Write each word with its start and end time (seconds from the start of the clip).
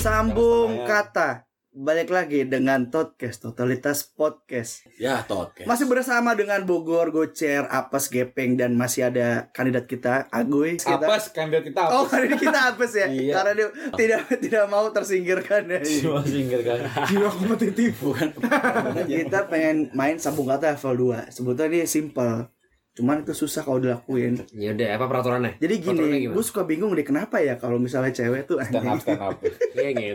Sambung 0.00 0.80
Yang 0.80 0.88
kata. 0.88 1.28
Balik 1.70 2.10
lagi 2.10 2.42
dengan 2.42 2.88
Todcast, 2.88 3.44
Totalitas 3.44 4.02
Podcast. 4.02 4.82
Ya, 4.98 5.22
tot. 5.22 5.54
Masih 5.62 5.86
bersama 5.86 6.34
dengan 6.34 6.64
Bogor, 6.64 7.14
Gocer, 7.14 7.62
Apes, 7.62 8.10
Gepeng, 8.10 8.58
dan 8.58 8.74
masih 8.74 9.06
ada 9.06 9.52
kandidat 9.52 9.86
kita, 9.86 10.26
Agoy. 10.28 10.80
Kita- 10.80 10.98
Apes 10.98 11.30
kandidat 11.30 11.62
kita 11.62 11.80
Oh, 11.86 12.02
apes. 12.02 12.10
kandidat 12.10 12.40
kita 12.40 12.60
Apes 12.66 12.92
ya? 12.96 13.06
Iya. 13.12 13.32
Karena 13.38 13.52
dia 13.54 13.68
tidak 13.94 14.20
tidak 14.40 14.64
mau 14.66 14.90
tersingkirkan 14.90 15.62
ya. 15.68 15.80
Cuma 15.84 16.20
singgir 16.24 16.60
kan. 16.64 16.80
Jiwa 17.12 17.28
kompetitif. 17.30 17.92
Bukan. 18.02 18.28
Kita 19.06 19.38
pengen 19.46 19.76
main 19.92 20.18
sambung 20.18 20.48
kata 20.48 20.74
level 20.74 21.14
2. 21.14 21.30
Sebetulnya 21.30 21.70
ini 21.70 21.80
simple. 21.84 22.50
Cuman 22.90 23.22
itu 23.22 23.32
susah 23.32 23.62
kalau 23.62 23.78
dilakuin. 23.78 24.42
Ya 24.50 24.70
udah, 24.70 24.88
apa 24.94 25.04
peraturannya? 25.06 25.56
Jadi 25.56 25.74
gini, 25.78 26.02
gue 26.26 26.42
suka 26.42 26.62
bingung 26.62 26.90
deh 26.90 27.02
kenapa 27.02 27.38
ya 27.38 27.54
kalau 27.54 27.78
misalnya 27.78 28.10
cewek 28.10 28.44
tuh 28.44 28.58
Stand 28.60 28.82
up, 28.84 28.98
stand 28.98 29.20
up. 29.20 29.36
Ya. 29.74 30.10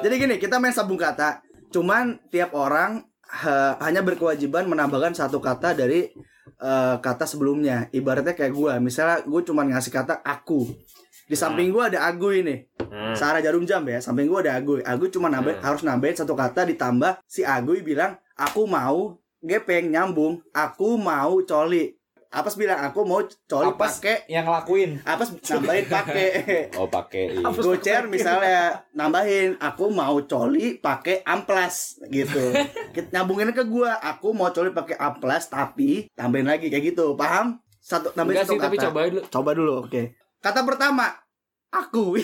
Jadi 0.00 0.14
gini, 0.16 0.34
kita 0.36 0.58
main 0.58 0.72
sambung 0.72 0.96
kata. 0.96 1.40
Cuman 1.68 2.18
tiap 2.28 2.52
orang 2.52 3.04
ha- 3.24 3.78
hanya 3.80 4.00
berkewajiban 4.00 4.66
menambahkan 4.66 5.14
satu 5.14 5.38
kata 5.38 5.72
dari 5.74 6.10
eh, 6.58 6.96
kata 6.98 7.24
sebelumnya. 7.24 7.86
Ibaratnya 7.90 8.32
kayak 8.32 8.52
gue, 8.52 8.72
misalnya 8.78 9.22
gue 9.22 9.40
cuman 9.44 9.70
ngasih 9.70 9.92
kata 9.92 10.20
aku. 10.20 10.66
Di 11.24 11.36
samping 11.36 11.68
gue 11.68 11.84
ada 11.84 12.08
Aguy 12.08 12.40
nih. 12.40 12.72
Nah, 12.88 13.12
Sarah 13.12 13.38
Jarum 13.38 13.62
Jam 13.62 13.84
ya. 13.84 14.00
Samping 14.00 14.26
gue 14.26 14.40
ada 14.40 14.56
Aguy. 14.56 14.80
Aguy 14.80 15.08
cuma 15.08 15.28
nambahin, 15.28 15.60
Hmm. 15.60 15.66
harus 15.66 15.84
nambahin 15.84 16.16
satu 16.16 16.32
kata 16.32 16.64
ditambah 16.64 17.20
si 17.28 17.44
Aguy 17.44 17.84
bilang 17.84 18.16
aku 18.32 18.64
mau 18.64 19.12
gepeng 19.38 19.92
nyambung. 19.92 20.40
Aku 20.50 20.96
mau 20.96 21.36
coli. 21.44 21.97
Apes 22.28 22.60
bilang 22.60 22.76
aku 22.78 23.08
mau 23.08 23.24
coli 23.24 23.72
pakai 23.72 24.28
yang 24.28 24.44
ngelakuin. 24.44 25.00
Apes 25.00 25.32
nambahin 25.48 25.88
pakai 25.88 26.28
Oh, 26.80 26.84
pakai. 26.84 27.32
iya. 27.34 27.48
Gocer 27.48 28.04
misalnya 28.04 28.84
nambahin 28.92 29.56
aku 29.56 29.88
mau 29.88 30.12
coli 30.22 30.76
pakai 30.76 31.24
amplas 31.24 31.96
gitu. 32.06 32.52
Kita 32.94 33.08
nyambungin 33.10 33.56
ke 33.56 33.64
gua, 33.64 33.96
aku 33.96 34.36
mau 34.36 34.52
coli 34.52 34.70
pakai 34.70 35.00
amplas 35.00 35.48
tapi 35.48 36.12
tambahin 36.12 36.44
lagi 36.46 36.68
kayak 36.68 36.92
gitu. 36.92 37.16
Paham? 37.16 37.64
Satu 37.80 38.12
tambahin 38.12 38.44
enggak 38.44 38.46
satu 38.46 38.54
sih, 38.54 38.60
tapi 38.60 38.76
kata. 38.76 38.84
cobain 38.86 39.08
dulu. 39.10 39.22
Coba 39.26 39.50
dulu, 39.56 39.72
oke. 39.82 40.02
Kata 40.38 40.60
pertama 40.62 41.08
aku 41.68 42.20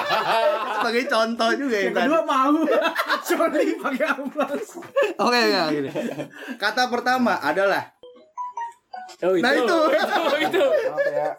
sebagai 0.76 1.04
contoh 1.06 1.50
juga 1.54 1.76
ya 1.76 1.84
Yang 1.88 1.96
kedua 2.00 2.20
mau. 2.24 2.56
Sorry 3.20 3.76
pakai 3.76 4.04
amplas. 4.06 4.68
Oke 5.20 5.40
ya 5.44 5.68
gini. 5.68 5.92
Kata 6.56 6.88
pertama 6.88 7.36
adalah 7.36 7.92
Oh, 9.22 9.32
itu. 9.38 9.42
Nah, 9.44 9.52
itu. 9.54 9.78
itu. 9.94 10.22
itu. 10.50 10.64
Apa 10.90 11.10
ya? 11.10 11.30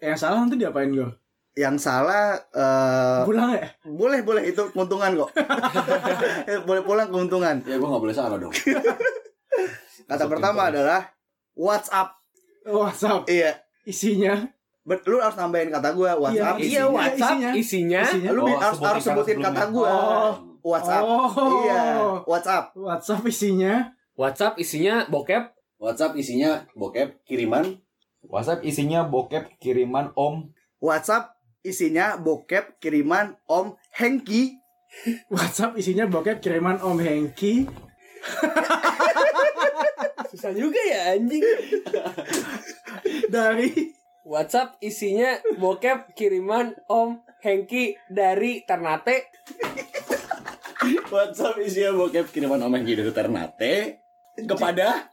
Yang 0.00 0.18
salah 0.18 0.38
nanti 0.44 0.56
diapain 0.56 0.90
gue? 0.92 1.10
yang 1.58 1.76
salah 1.76 2.38
eh, 2.54 3.20
Pulang 3.26 3.52
ya? 3.52 3.66
boleh 3.82 4.22
boleh 4.22 4.42
itu 4.48 4.62
keuntungan 4.70 5.12
kok. 5.18 5.30
boleh 6.68 6.82
pulang 6.86 7.08
keuntungan. 7.10 7.56
Ya, 7.66 7.76
gua 7.76 7.88
nggak 7.96 8.02
boleh 8.06 8.14
salah 8.14 8.38
dong. 8.38 8.54
Kata 10.10 10.24
pertama 10.30 10.70
adalah 10.70 11.10
WhatsApp. 11.58 12.16
WhatsApp. 12.64 13.26
Iya. 13.26 13.60
Isinya. 13.84 14.46
Bet, 14.80 15.04
lu 15.04 15.20
harus 15.20 15.36
nambahin 15.36 15.68
kata 15.68 15.92
gua 15.92 16.16
WhatsApp. 16.16 16.56
Iya, 16.56 16.64
Iya, 16.64 16.82
Isinya, 16.82 16.84
WhatsApp 16.88 17.34
isinya. 17.36 17.50
isinya. 17.52 18.02
Isinya. 18.08 18.30
Lu 18.32 18.42
Oh, 18.46 18.56
harus 18.56 18.78
sebutin 18.78 18.88
harus 18.88 19.02
kata 19.04 19.06
sebutin 19.12 19.38
kata 19.42 19.64
gua. 19.74 19.90
Oh. 19.90 20.32
WhatsApp. 20.64 21.02
Oh. 21.04 21.30
Iya, 21.66 21.82
WhatsApp. 22.24 22.64
WhatsApp 22.78 23.22
isinya. 23.26 23.74
WhatsApp 24.20 24.60
isinya 24.60 25.08
bokep. 25.08 25.56
WhatsApp 25.80 26.12
isinya 26.20 26.68
bokep 26.76 27.24
kiriman. 27.24 27.80
WhatsApp 28.20 28.60
isinya 28.68 29.08
bokep 29.08 29.56
kiriman 29.56 30.12
Om. 30.12 30.52
WhatsApp 30.76 31.40
isinya 31.64 32.20
bokep 32.20 32.76
kiriman 32.84 33.40
Om 33.48 33.80
Hengki. 33.96 34.60
WhatsApp 35.32 35.72
isinya 35.80 36.04
bokep 36.04 36.44
kiriman 36.44 36.76
Om 36.84 37.00
Hengki. 37.00 37.64
Susah 40.36 40.52
juga 40.52 40.76
ya 40.84 41.16
anjing. 41.16 41.40
Dari 43.32 43.72
WhatsApp 44.28 44.76
isinya 44.84 45.40
bokep 45.56 46.12
kiriman 46.12 46.76
Om 46.92 47.24
Hengki 47.40 47.96
dari 48.12 48.68
Ternate. 48.68 49.32
WhatsApp 51.08 51.56
isinya 51.64 51.96
bokep 51.96 52.28
kiriman 52.28 52.60
Om 52.60 52.76
Hengki 52.76 53.00
dari 53.00 53.16
Ternate 53.16 54.00
kepada 54.36 55.10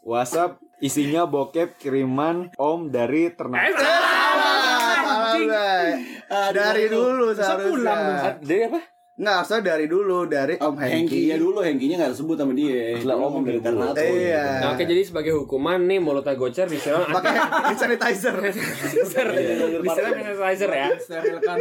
WhatsApp 0.00 0.60
isinya 0.78 1.24
bokep 1.24 1.76
kiriman 1.76 2.52
Om 2.54 2.92
dari 2.92 3.32
Ternate. 3.32 3.72
Ah, 3.74 5.32
salah, 5.32 5.36
Bay. 5.40 5.88
Dari 6.52 6.84
dulu 6.86 7.32
seharusnya. 7.32 8.36
Dari 8.38 8.62
apa? 8.68 8.80
Nggak, 9.14 9.34
harusnya 9.38 9.60
dari 9.62 9.86
dulu 9.86 10.26
dari 10.26 10.58
Om 10.58 10.74
Hengki. 10.74 10.90
Hengkinya 11.30 11.36
dulu, 11.38 11.58
Hengkinya 11.62 11.96
nggak 12.02 12.12
disebut 12.12 12.34
sama 12.34 12.52
dia. 12.52 12.98
Lah, 13.00 13.14
Om 13.14 13.34
dari 13.40 13.56
dulu. 13.56 13.64
Ternate. 13.64 14.02
Iya. 14.10 14.44
Nah, 14.58 14.68
oke 14.74 14.82
jadi 14.82 15.02
sebagai 15.06 15.32
hukuman 15.38 15.78
nih 15.80 16.02
mulutnya 16.02 16.34
gocer 16.34 16.66
disiram 16.66 17.06
Pakai 17.06 17.30
hand 17.38 17.78
sanitizer. 17.80 18.34
sanitizer. 18.34 19.28
Disiram 19.80 20.12
sanitizer 20.18 20.70
ya. 20.70 20.88
sterilkan. 20.98 21.58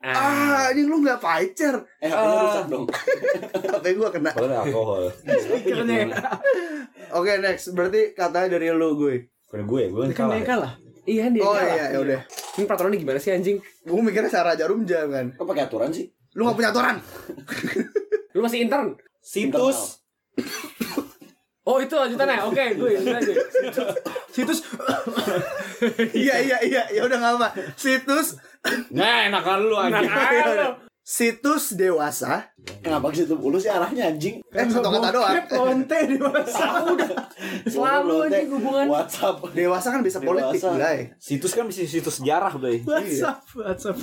Ah. 0.00 0.16
Ah, 0.16 0.64
ini 0.72 0.88
lu 0.88 1.04
nggak 1.04 1.20
pacar. 1.20 1.76
Eh, 2.00 2.08
HP-nya 2.08 2.40
rusak 2.40 2.66
dong. 2.72 2.84
HP 3.76 3.84
gua 4.00 4.08
kena. 4.08 4.32
Padahal 4.32 4.64
alkohol. 4.64 5.12
Speakernya. 5.20 6.08
Oke, 7.12 7.36
next. 7.36 7.76
Berarti 7.76 8.16
katanya 8.16 8.56
dari 8.56 8.72
lu 8.72 8.96
gue. 8.96 9.28
Bukan 9.44 9.68
gue, 9.68 9.82
gue 9.92 10.02
Kan 10.10 10.16
salah. 10.16 10.24
ya? 10.24 10.32
mereka 10.32 10.54
lah. 10.56 10.72
Iya 11.04 11.24
dia. 11.28 11.42
Oh 11.44 11.52
kalah. 11.52 11.68
iya, 11.68 11.84
ya 11.92 11.98
udah. 12.00 12.20
Ini 12.56 12.64
peraturannya 12.64 12.96
gimana 12.96 13.18
sih 13.20 13.30
anjing? 13.30 13.60
Gue 13.60 14.00
mikirnya 14.00 14.32
Sarah 14.32 14.56
Jarum 14.56 14.88
Jam 14.88 15.12
kan. 15.12 15.26
Kok 15.36 15.44
pakai 15.44 15.68
aturan 15.68 15.92
sih? 15.92 16.08
Lu 16.32 16.46
gak 16.46 16.56
punya 16.56 16.70
aturan. 16.72 16.96
Lu 18.32 18.40
masih 18.40 18.64
intern? 18.64 18.96
Situs 19.20 20.00
Oh 21.70 21.78
itu 21.78 21.94
lanjutannya. 21.94 22.42
Oke, 22.50 22.74
gue 22.74 22.98
lanjut 22.98 23.14
aja. 23.14 23.32
Situs 24.28 24.58
iya 26.12 26.36
iya 26.40 26.58
iya, 26.60 26.82
ya 26.90 27.06
udah 27.06 27.16
nggak 27.16 27.34
apa. 27.38 27.48
Situs 27.78 28.34
Nah, 28.90 29.30
enakan 29.30 29.58
lu 29.62 29.72
Nah, 29.72 29.88
anjing. 29.88 30.10
ayo 30.10 30.44
lu. 30.52 30.68
situs 31.00 31.74
dewasa. 31.74 32.52
Kenapa 32.84 33.08
ke 33.08 33.24
situ 33.24 33.34
mulu 33.34 33.56
sih 33.56 33.66
arahnya 33.66 34.12
anjing? 34.12 34.44
Eh 34.46 34.66
satu 34.66 34.90
kata 34.90 35.08
doang. 35.10 35.32
Bokep 35.32 35.48
lonte 35.56 35.98
dewasa. 36.06 36.66
Udah. 36.84 37.08
Selalu 37.64 38.14
anjing 38.26 38.48
hubungan. 38.52 38.86
WhatsApp. 38.86 39.36
Dewasa 39.50 39.88
kan 39.90 40.02
bisa 40.02 40.18
politik. 40.20 40.60
Blay. 40.60 41.10
Situs 41.16 41.54
kan 41.54 41.64
bisa 41.64 41.82
situs 41.82 42.20
sejarah, 42.20 42.52
Blay. 42.54 42.84
WhatsApp. 42.86 43.40
WhatsApp. 43.56 43.96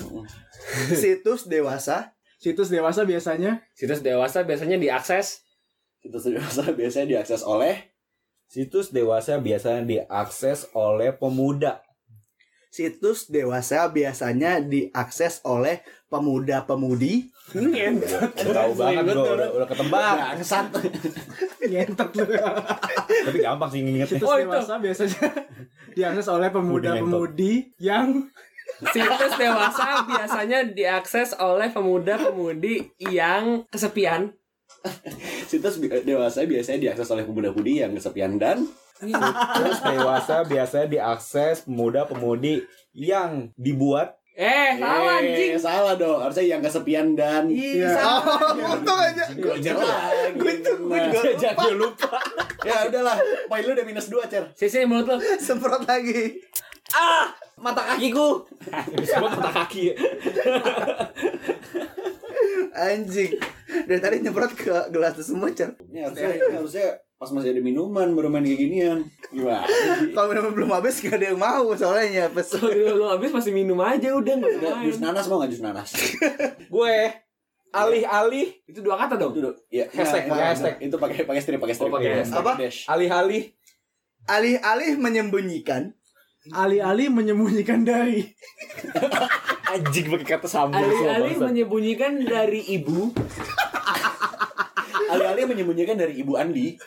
Situs 0.89 1.45
dewasa. 1.45 2.11
Situs 2.37 2.67
dewasa 2.67 3.05
biasanya. 3.05 3.61
Situs 3.71 4.01
dewasa 4.01 4.41
biasanya 4.41 4.75
diakses. 4.75 5.46
Situs 6.07 6.23
dewasa 6.31 6.63
biasanya 6.71 7.07
diakses 7.19 7.43
oleh 7.43 7.75
Situs 8.47 8.95
dewasa 8.95 9.43
biasanya 9.43 9.83
diakses 9.83 10.71
oleh 10.71 11.11
pemuda. 11.11 11.83
Situs 12.71 13.27
dewasa 13.27 13.91
biasanya 13.91 14.63
diakses 14.63 15.43
oleh 15.43 15.83
pemuda-pemudi. 16.07 17.27
Tahu 17.51 18.71
banget 18.79 19.03
gue 19.03 19.19
udah, 19.19 19.49
udah 19.51 19.67
ketebak. 19.67 20.15
bangsat. 20.39 20.65
Ngentot 21.59 22.09
lu. 22.15 22.23
Tapi 23.27 23.37
gampang 23.43 23.67
sih 23.67 23.83
ngingetnya. 23.83 24.15
Situs 24.15 24.27
Oh, 24.31 24.39
itu. 24.39 24.47
dewasa 24.47 24.79
biasanya 24.79 25.27
diakses 25.91 26.27
oleh 26.31 26.47
pemuda-pemudi 26.47 27.75
yang 27.83 28.31
Situs 28.95 29.33
dewasa 29.35 30.07
biasanya 30.07 30.59
diakses 30.71 31.35
oleh 31.35 31.67
pemuda-pemudi 31.67 32.95
yang 33.11 33.67
kesepian. 33.67 34.31
Situs 35.49 35.77
dewasa 35.81 36.43
biasanya 36.43 36.79
diakses 36.91 37.07
oleh 37.09 37.23
pemuda-pemudi 37.23 37.81
yang 37.81 37.91
kesepian 37.95 38.35
dan 38.35 38.65
Situs 38.97 39.79
dewasa 39.81 40.43
biasanya 40.43 40.87
diakses 40.87 41.65
pemuda-pemudi 41.65 42.65
yang 42.93 43.51
dibuat 43.55 44.17
Eh, 44.37 44.77
salah 44.77 45.17
anjing. 45.17 45.57
Eh, 45.57 45.57
salah 45.57 45.93
dong. 45.97 46.21
Harusnya 46.21 46.45
yang 46.45 46.61
kesepian 46.61 47.17
dan 47.17 47.49
Iya, 47.49 47.89
Oh, 47.97 48.53
untung 48.77 49.01
aja. 49.01 49.25
Cer 49.33 49.73
lagi. 49.73 50.37
Gue 50.37 50.61
itu 50.61 50.71
gue 50.77 50.97
juga 51.09 51.19
lupa. 51.25 51.41
jadi 51.41 51.73
lupa. 51.73 52.17
Ya 52.61 52.85
udahlah, 52.85 53.17
poin 53.49 53.65
lu 53.65 53.73
udah 53.73 53.81
minus 53.81 54.13
2, 54.13 54.29
Cer. 54.29 54.45
Sisi 54.53 54.85
mulut 54.85 55.09
lu. 55.09 55.17
Semprot 55.41 55.81
lagi. 55.89 56.37
Ah, 56.93 57.33
mata 57.57 57.81
kakiku. 57.81 58.45
Buat 59.17 59.41
mata 59.41 59.65
kaki. 59.65 59.97
Anjing. 62.73 63.31
Dari 63.87 63.99
tadi 63.99 64.15
nyemprot 64.23 64.53
ke 64.55 64.91
gelas 64.93 65.17
itu 65.17 65.33
semua, 65.33 65.51
Cer. 65.51 65.75
Ini 65.91 66.07
harusnya, 66.07 66.29
ini 66.33 66.55
harusnya 66.55 66.87
pas 67.17 67.33
masih 67.33 67.49
ada 67.49 67.61
minuman 67.65 68.13
baru 68.13 68.29
main 68.29 68.45
kayak 68.45 68.61
ginian. 68.61 68.99
Gimana? 69.33 69.65
Kalau 70.13 70.27
minum 70.29 70.53
belum 70.53 70.69
habis 70.69 71.01
gak 71.01 71.17
ada 71.17 71.33
yang 71.33 71.41
mau 71.41 71.73
soalnya 71.73 72.29
pes. 72.29 72.53
Kalau 72.53 72.93
lu 72.93 73.05
habis 73.09 73.33
masih 73.33 73.49
minum 73.49 73.81
aja 73.81 74.13
udah 74.13 74.33
nggak 74.37 74.53
usah 74.61 74.73
jus 74.85 74.99
nanas 75.01 75.25
mau 75.25 75.41
nggak 75.41 75.49
jus 75.49 75.63
nanas? 75.65 75.89
Gue 76.73 77.09
alih-alih 77.73 78.47
Itu 78.69 78.85
dua 78.85 79.01
kata 79.01 79.17
dong. 79.17 79.33
Itu. 79.33 79.49
Ya, 79.73 79.89
Hashtag, 79.89 80.29
nah, 80.29 80.37
pakai 80.37 80.45
hashtag. 80.53 80.75
Itu 80.77 80.95
pakai 81.01 81.19
pakai 81.25 81.41
strip, 81.41 81.59
pakai 81.59 81.75
strip. 81.75 81.89
Oh, 81.89 81.97
pakai 81.97 82.21
Hashtag 82.21 82.37
Apa? 82.37 82.53
alih-alih 82.93 83.43
Alih-alih 84.29 84.91
menyembunyikan 85.01 85.96
alih-alih 86.51 87.07
menyembunyikan 87.11 87.83
dari. 87.83 88.23
Anjing 89.73 90.07
pakai 90.07 90.27
kata 90.39 90.47
sambung 90.47 90.79
Alih-alih 90.79 91.35
menyembunyikan 91.43 92.23
dari 92.23 92.63
ibu, 92.71 93.11
Alih-alih 95.11 95.43
menyembunyikan 95.43 95.99
dari 95.99 96.19
Ibu 96.23 96.39
Andi, 96.39 96.79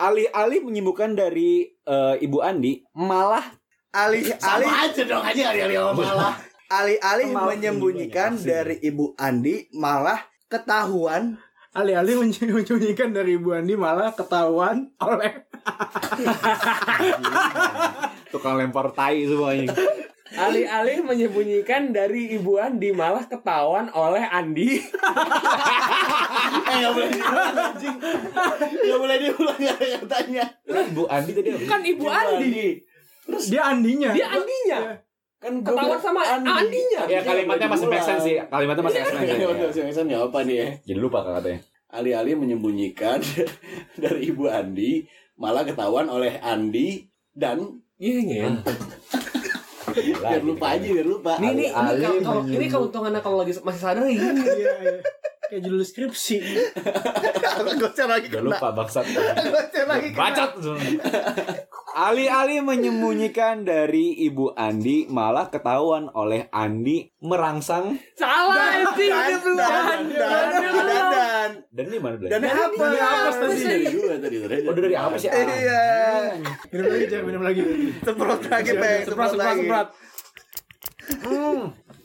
Alih-alih 0.00 0.60
menyembuhkan 0.64 1.16
dari 1.16 1.64
eh, 1.68 2.14
Ibu 2.20 2.38
Andi, 2.44 2.84
malah 2.92 3.44
Alih-alih 3.90 4.70
aja 4.86 5.02
dong 5.02 5.24
aja 5.26 5.50
alih-alih 5.50 5.78
malah. 5.98 6.38
alih-alih 6.70 7.26
menyembunyikan 7.34 8.38
banyak 8.38 8.46
dari 8.46 8.76
Ibu 8.78 9.18
Andi 9.18 9.66
malah 9.74 10.22
ketahuan. 10.46 11.40
Alih-alih 11.74 12.22
menyembunyikan 12.22 13.10
dari 13.10 13.34
Ibu 13.34 13.50
Andi 13.50 13.74
malah 13.74 14.14
ketahuan 14.14 14.94
oleh 15.02 15.46
tukang 18.30 18.56
lempar 18.56 18.94
tai 18.94 19.26
semua 19.26 19.52
anjing. 19.52 19.70
alih-alih 20.30 21.02
menyembunyikan 21.02 21.90
dari 21.90 22.38
ibu 22.38 22.54
Andi 22.62 22.94
malah 22.94 23.26
ketahuan 23.26 23.90
oleh 23.90 24.22
Andi. 24.22 24.78
Eh 26.70 26.76
nggak 26.78 26.92
boleh 26.94 27.10
diulang 27.10 27.54
anjing. 27.58 27.96
Nggak 28.62 29.00
boleh 29.02 29.16
diulang 29.18 29.58
ya 29.58 29.74
katanya. 29.74 30.44
Lah, 30.70 30.84
Ibu 30.86 31.02
Andi 31.10 31.30
tadi 31.34 31.48
apa? 31.50 31.66
Kan 31.66 31.80
ibu 31.82 32.06
Andi, 32.06 32.78
dia 33.50 33.62
Andinya. 33.66 34.10
dia 34.14 34.26
Andinya. 34.30 34.78
Kan 35.40 35.52
gua 35.64 35.72
Ketahuan 35.72 35.98
sama 35.98 36.20
Andinya. 36.38 37.02
Ya 37.10 37.20
kalimatnya 37.26 37.66
masih 37.66 37.86
make 37.90 38.04
sense 38.06 38.22
sih. 38.22 38.36
Kalimatnya 38.38 38.84
masih 38.86 38.98
make 39.02 39.10
sense. 39.10 39.24
Iya, 39.24 39.34
ya. 39.34 39.66
masih 39.66 39.82
make 39.82 39.96
sense 39.96 40.10
ya 40.12 40.18
apa 40.22 40.38
nih 40.46 40.56
ya? 40.56 40.66
Jadi 40.94 40.98
lupa 41.00 41.18
katanya. 41.26 41.60
Alih-alih 41.90 42.38
menyembunyikan 42.38 43.18
dari 44.02 44.30
Ibu 44.30 44.46
Andi, 44.46 45.02
malah 45.34 45.66
ketahuan 45.66 46.06
oleh 46.06 46.38
Andi 46.38 47.10
dan 47.34 47.79
Iya, 48.00 48.18
iya. 48.24 48.48
biar 50.24 50.40
lupa 50.40 50.66
aja 50.72 50.86
biar 50.88 51.04
lupa. 51.04 51.36
Ini 51.36 51.48
ini 51.52 51.64
ini 51.68 52.24
kalau 52.24 52.42
ini 52.48 52.66
keuntungannya 52.72 53.20
kalau 53.20 53.36
lagi 53.44 53.52
masih 53.60 53.80
sadar 53.80 54.08
ya. 54.08 54.16
Iya, 54.16 54.32
iya. 54.80 54.94
Kayak 55.50 55.60
judul 55.68 55.82
skripsi. 55.84 56.36
gocor 57.80 58.06
lagi 58.08 58.26
Udah 58.32 58.40
kena 58.40 58.48
lupa 58.56 58.68
bangsat. 58.72 59.04
lagi 59.84 60.08
kena 60.14 60.16
Bacot. 60.16 60.50
Alih-alih 62.00 62.64
menyembunyikan 62.64 63.60
dari 63.60 64.16
Ibu 64.24 64.56
Andi, 64.56 65.04
malah 65.12 65.52
ketahuan 65.52 66.08
oleh 66.16 66.48
Andi 66.48 67.12
merangsang 67.20 68.00
Salah 68.16 68.88
anjing. 68.88 69.12
dan 69.12 69.36
dan 69.52 70.00
dan 70.08 70.48
dan 70.64 71.04
dan 71.12 71.50
dan 71.68 71.84
ini 71.92 71.98
mana 72.00 72.16
dan 72.16 72.40
belajar? 72.40 72.56
apa 72.56 72.84
Dari 72.88 73.00
apa 73.04 73.28
tadi 73.36 73.60
dari 73.60 73.84
gua 73.92 74.14
tadi 74.16 74.36
tadi. 74.40 74.56
Oh, 74.64 74.72
udah 74.72 74.80
dari 74.80 74.96
apa 74.96 75.14
sih? 75.20 75.28
Iya 75.28 75.84
Minum 76.72 76.86
lagi, 76.88 77.04
jangan 77.04 77.24
minum 77.28 77.42
lagi. 77.44 77.60
semprot 78.00 78.40
lagi 78.48 78.72
peng 78.72 79.00
Semprot 79.04 79.28
semprot 79.28 79.56
semprot. 79.60 79.88
Hmm. 81.20 81.60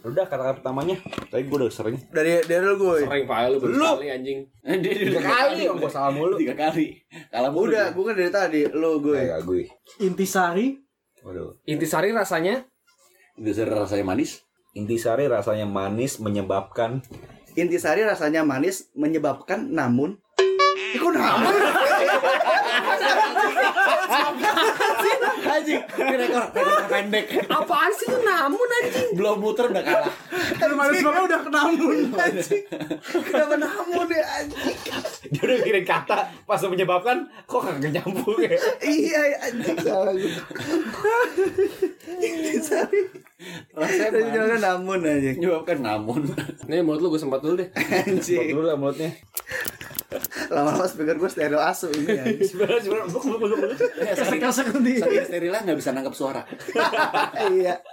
Udah 0.06 0.24
kata-kata 0.24 0.62
pertamanya. 0.62 0.96
Tadi 1.28 1.44
gue 1.44 1.58
udah 1.58 1.68
sering. 1.68 1.98
dari 2.08 2.38
dari 2.42 2.62
lu 2.62 2.78
gue 2.78 3.04
Sering 3.04 3.26
pak 3.26 3.38
lu 3.50 3.58
Lu. 3.58 3.82
berkali 3.82 4.08
anjing. 4.08 4.40
Eh, 4.62 4.78
dia 4.84 4.94
Tiga 4.94 5.18
kali 5.20 5.66
om 5.66 5.76
gue 5.76 5.90
salah 5.90 6.12
mulu. 6.12 6.38
tiga 6.38 6.54
kali. 6.54 6.94
Kalah 7.28 7.50
mulu. 7.50 7.74
udah 7.74 7.90
gue 7.90 8.04
kan 8.04 8.14
dari 8.14 8.30
tadi 8.30 8.62
lu 8.70 9.02
gue 9.02 9.18
Kayak 9.18 9.42
gue. 9.44 9.62
Intisari 10.00 10.68
Waduh. 11.22 11.58
Intisari 11.66 12.14
rasanya 12.14 12.70
Dasar 13.36 13.66
rasanya 13.68 14.06
manis. 14.06 14.46
Intisari 14.72 15.26
rasanya 15.26 15.66
manis 15.66 16.20
menyebabkan 16.20 17.02
intisari 17.54 18.04
rasanya 18.04 18.44
manis 18.44 18.92
menyebabkan 18.94 19.72
namun 19.72 20.20
Eh, 20.76 21.00
kok 21.00 21.08
namun 21.10 21.56
Anjing, 25.46 25.82
rekor, 25.96 26.44
rekor 26.52 26.84
pendek. 26.90 27.26
apaan 27.48 27.92
sih 27.96 28.08
itu 28.12 28.20
namun 28.22 28.68
anjing? 28.82 29.10
Belum 29.16 29.38
muter 29.40 29.72
udah 29.72 29.84
kalah. 29.84 30.14
Kan 30.60 30.70
manis 30.76 31.00
banget 31.00 31.22
udah 31.32 31.40
kenamun. 31.48 31.98
kenapa 33.26 33.56
namun 33.60 34.08
ya 34.10 34.26
anjing 34.42 34.78
dia 35.32 35.42
udah 35.42 35.56
mikirin 35.62 35.86
kata 35.86 36.18
pas 36.46 36.62
menyebabkan 36.64 37.18
kok 37.46 37.62
kagak 37.62 37.92
nyambung 38.00 38.40
ya. 38.40 38.58
iya 38.84 39.22
anjing 39.50 39.78
salah 39.82 40.14
intisari 42.22 43.02
Rasanya 43.76 44.16
manis. 44.32 44.64
namun 44.64 45.00
anjing 45.04 45.36
Menyebabkan 45.44 45.78
namun. 45.84 46.22
Nih 46.72 46.80
mulut 46.80 47.04
lu 47.04 47.08
gue 47.12 47.20
sempat 47.20 47.44
dulu 47.44 47.60
deh. 47.60 47.70
anjing 47.76 48.56
dulu 48.56 48.66
lah 48.68 48.80
mulutnya. 48.80 49.12
lama-lama 50.48 50.88
speaker 50.88 51.20
gue 51.20 51.28
stereo 51.28 51.60
asu 51.60 51.92
ini 51.92 52.16
anjing 52.16 52.48
Sebenarnya 52.56 52.80
sebenarnya 52.80 53.12
saking, 54.24 54.42
Kesek 54.42 54.66
nanti. 54.72 54.94
saking 55.04 55.28
sterilah 55.28 55.60
nggak 55.68 55.78
bisa 55.78 55.92
nangkap 55.92 56.16
suara. 56.16 56.42
iya 57.52 57.84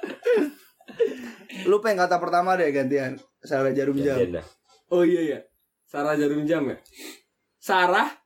lu 1.66 1.82
pengen 1.82 2.06
kata 2.06 2.16
pertama 2.22 2.54
deh 2.54 2.70
gantian 2.70 3.18
Sarah 3.42 3.74
jarum 3.74 3.98
jam. 3.98 4.18
Oh 4.94 5.02
iya 5.02 5.20
iya. 5.26 5.38
Sarah 5.90 6.14
jarum 6.14 6.46
jam 6.46 6.62
ya. 6.70 6.78
Sarah 7.58 8.22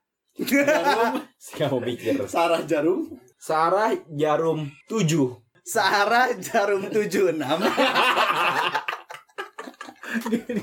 mau 1.73 1.81
mikir. 1.81 2.13
Sarah 2.29 2.61
Jarum. 2.69 3.17
Sarah 3.37 3.93
Jarum 4.13 4.69
7 4.89 5.46
Sarah 5.67 6.31
jarum 6.39 6.87
76 6.87 7.43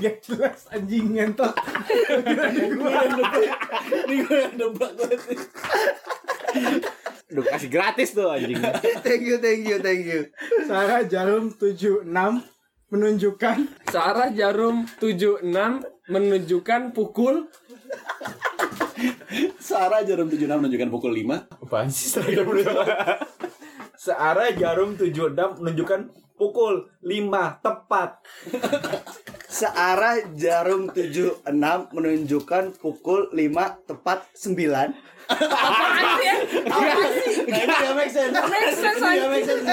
Gak 0.01 0.17
jelas 0.25 0.65
anjing 0.73 1.13
ngentot. 1.13 1.53
Ini 4.09 4.15
gue 4.25 4.37
yang 4.41 4.57
nebak 4.57 4.91
gue 4.97 5.13
sih. 5.29 5.37
Duh 7.29 7.45
kasih 7.45 7.69
gratis 7.69 8.17
tuh 8.17 8.33
anjing. 8.33 8.57
thank 9.05 9.21
you 9.21 9.37
thank 9.37 9.61
you 9.69 9.77
thank 9.77 10.09
you 10.09 10.33
Sarah 10.65 11.05
Jarum 11.05 11.53
76 11.53 12.09
menunjukkan 12.89 13.57
Sarah 13.93 14.33
jarum 14.33 14.89
76 14.97 15.45
menunjukkan 16.09 16.81
pukul 16.97 17.45
Sarah 19.61 20.01
Jarum 20.01 20.33
76 20.33 20.49
menunjukkan 20.49 20.89
pukul 20.89 21.13
5. 21.13 21.61
Apaan 21.61 21.93
sih 21.93 22.09
Sarah 22.09 22.33
Jarum 22.33 22.57
Searah 24.05 24.53
Jarum 24.53 24.93
76 25.01 25.33
menunjukkan 25.65 26.13
pukul 26.37 26.93
5 27.01 27.65
tepat. 27.65 28.21
Searah 29.55 30.19
jarum 30.35 30.91
76 30.91 31.47
menunjukkan 31.95 32.75
pukul 32.75 33.31
5 33.31 33.87
tepat 33.87 34.27
9 34.35 35.15
apaan 35.25 35.95
sih 36.19 36.27
ya? 36.27 36.35
Apaan 36.69 37.09
sih? 37.17 37.33
Nah, 37.45 37.57
ini 37.57 37.73
gak 37.73 37.93
make 37.97 38.11
sense. 38.13 38.33
Make 38.35 38.73
sense, 38.73 38.99
Ini 38.99 39.15
gak 39.17 39.31
make 39.31 39.45
sense. 39.47 39.63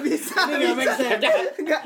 Bisa 0.00 0.36
Ini 0.46 0.64
gak 0.64 0.76
make 0.78 0.94
sense. 0.94 1.22
Enggak 1.60 1.82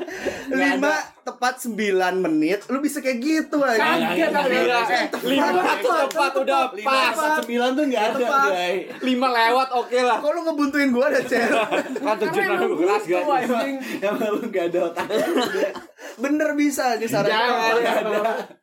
5 0.47 1.25
tepat 1.25 1.53
9 1.61 2.25
menit 2.25 2.59
Lu 2.69 2.79
bisa 2.79 3.03
kayak 3.03 3.17
gitu 3.19 3.61
aja 3.61 3.77
Kaget 3.77 4.29
ya. 4.29 5.03
Lima 5.21 5.47
tuh 5.77 5.91
tepat 6.07 6.31
udah 6.37 6.61
pas. 6.79 7.11
empat 7.11 7.31
sembilan 7.43 7.69
tuh 7.75 7.83
nggak 7.85 8.03
ada, 8.03 8.17
Tepat. 8.17 8.49
guys. 8.49 8.81
Lima 9.03 9.27
lewat 9.29 9.69
oke 9.73 9.99
lah. 9.99 10.17
Kok 10.21 10.31
lu 10.31 10.41
ngebuntuin 10.45 10.89
gua 10.89 11.05
ada 11.11 11.21
Cel 11.21 11.49
Kan 11.49 12.15
nang 12.17 12.33
emang 12.33 12.77
keras 12.77 13.03
gitu, 13.03 13.25
gak? 13.25 13.65
Emang 13.99 14.29
lu 14.31 14.41
nggak 14.47 14.65
ada 14.73 14.79
otak. 14.89 15.07
Bener 16.19 16.51
bisa 16.53 16.99
nih 16.99 17.07
Sarah 17.07 17.31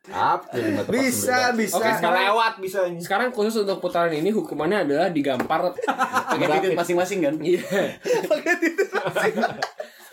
Apa? 0.07 0.53
lima 0.55 0.81
tepat 0.85 0.93
Bisa 0.93 1.51
bisa 1.51 1.75
Oke, 1.75 1.89
Nggak 1.89 2.13
lewat 2.13 2.53
bisa. 2.61 2.79
Sekarang 3.01 3.29
khusus 3.33 3.65
untuk 3.65 3.81
putaran 3.81 4.13
ini 4.13 4.29
hukumannya 4.29 4.85
adalah 4.87 5.09
digampar. 5.09 5.73
Pakai 5.73 6.47
titik 6.61 6.77
masing-masing 6.77 7.25
kan? 7.25 7.35
Iya. 7.41 7.61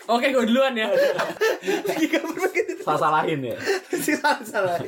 Oke, 0.05 0.29
gue 0.29 0.45
duluan 0.45 0.73
ya. 0.77 0.89
Salah 2.83 2.99
salahin 2.99 3.41
ya. 3.41 3.57
Salah 3.89 4.37
salah 4.45 4.77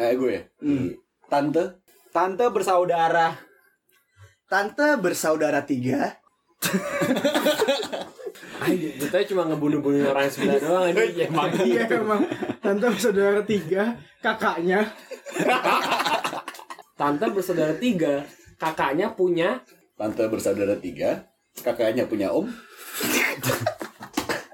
Eh 0.00 0.12
gue. 0.16 0.32
ya? 0.32 0.42
Tante. 1.28 1.64
Tante 2.10 2.44
bersaudara. 2.48 3.36
Tante 4.48 4.98
bersaudara 4.98 5.62
tiga 5.62 6.18
kita 8.60 9.16
cuma 9.32 9.48
ngebunuh-bunuh 9.48 10.12
orang 10.12 10.28
yang 10.28 10.34
sebelah 10.34 10.58
doang 10.60 10.86
ini. 10.92 11.24
Emang 11.24 11.48
Iya 11.64 11.84
emang 11.88 12.22
Tante 12.60 12.86
bersaudara 12.92 13.40
tiga 13.44 13.96
Kakaknya 14.20 14.84
Tante 17.00 17.26
bersaudara 17.32 17.72
tiga, 17.80 18.28
kakaknya 18.60 19.16
punya 19.16 19.64
Tante 20.00 20.24
bersaudara 20.32 20.76
tiga. 20.80 21.28
Kakaknya 21.60 22.08
punya 22.08 22.32
om. 22.32 22.48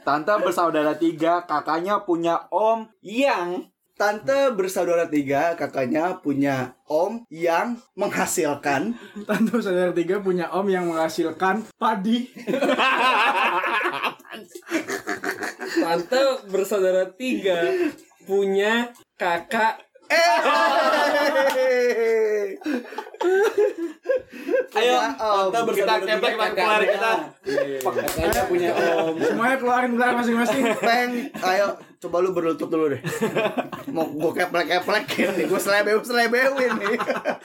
Tante 0.02 0.34
bersaudara 0.42 0.94
tiga, 0.98 1.46
kakaknya 1.46 2.02
punya 2.02 2.50
om 2.50 2.90
yang 3.02 3.70
Tante 3.96 4.52
bersaudara 4.52 5.08
tiga 5.08 5.56
Kakaknya 5.56 6.20
punya 6.20 6.76
om 6.84 7.24
yang 7.32 7.80
menghasilkan 7.96 8.92
Tante 9.24 9.48
bersaudara 9.48 9.96
tiga 9.96 10.20
punya 10.20 10.52
om 10.52 10.68
yang 10.68 10.84
menghasilkan 10.92 11.64
padi 11.80 12.28
tante 15.80 16.22
bersaudara 16.52 17.08
tiga 17.16 17.72
punya 18.28 18.92
kakak 19.16 19.80
Eh 20.06 20.38
Ayo. 24.76 24.96
Kita 25.50 25.60
kita 25.72 25.94
keplek 26.04 26.36
kita 26.36 26.46
keluar 26.54 26.82
kita. 26.84 27.12
Kakaknya 27.80 28.42
punya 28.46 28.70
om. 28.76 29.14
Semuanya 29.18 29.56
keluarin 29.56 29.90
keluar 29.96 30.12
masing-masing. 30.20 30.62
Peng, 30.78 31.32
ayo 31.32 31.80
coba 31.96 32.20
lu 32.20 32.30
berlutut 32.30 32.66
dulu 32.66 32.90
deh. 32.90 33.00
Mau 33.94 34.06
gue 34.06 34.30
keplek 34.34 34.66
keplek 34.68 35.04
nih, 35.34 35.44
gue 35.46 35.56
selebeu 35.56 35.98
selebeuin 36.00 36.72
nih. 36.76 36.96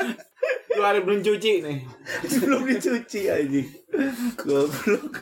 Keluarin 0.71 1.01
belum 1.03 1.19
cuci 1.21 1.51
nih. 1.61 1.77
Belum 2.39 2.61
dicuci 2.63 3.27
aja. 3.27 3.61
Goblok. 4.37 5.13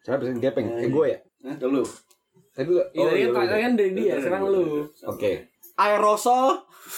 Siapa 0.00 0.16
pesen 0.18 0.38
gepeng? 0.38 0.66
Eh 0.76 0.88
gue 0.88 1.06
ya. 1.08 1.18
Nah, 1.42 1.54
dulu. 1.54 1.82
Tapi 2.54 2.70
gua- 2.70 2.86
Iya, 2.90 3.30
tadi 3.30 3.50
iya, 3.50 3.58
kan 3.66 3.72
dari 3.74 3.90
dia, 3.94 4.14
sekarang 4.18 4.42
lu. 4.46 4.86
Oke. 5.06 5.50
Aerosol 5.74 6.62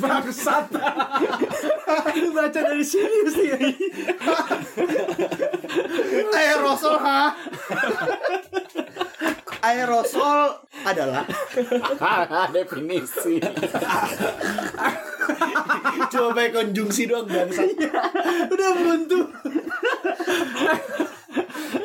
Bangsat. 0.00 0.72
Lu 2.16 2.28
baca 2.32 2.60
dari 2.62 2.80
sini 2.80 3.16
mesti 3.26 3.44
ya. 3.44 3.56
Aerosol 6.32 6.96
ha? 6.96 7.36
Aerosol 9.72 10.68
adalah 10.84 11.24
definisi. 12.52 13.40
Coba 16.12 16.28
pakai 16.36 16.50
konjungsi 16.52 17.08
doang 17.08 17.24
bangsa. 17.24 17.64
Udah 18.52 18.70
buntu. 18.76 19.20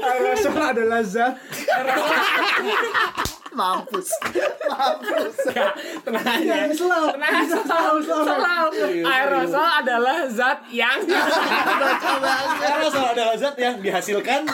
Aerosol 0.03 0.59
adalah 0.59 0.99
zat 1.07 1.39
mampus. 3.57 4.09
Mampus. 4.69 5.35
Tenang 6.05 6.27
aja. 6.29 6.53
yang 6.67 6.73
selalu. 6.77 7.07
Tenang 7.17 7.33
aja, 7.41 7.57
selalu, 7.65 7.99
selalu. 8.05 8.83
Aerosol 9.01 9.67
adalah 9.81 10.17
zat 10.29 10.59
yang 10.69 10.99
Aerosol 12.61 13.05
adalah 13.17 13.33
zat 13.33 13.55
yang 13.57 13.81
dihasilkan 13.81 14.45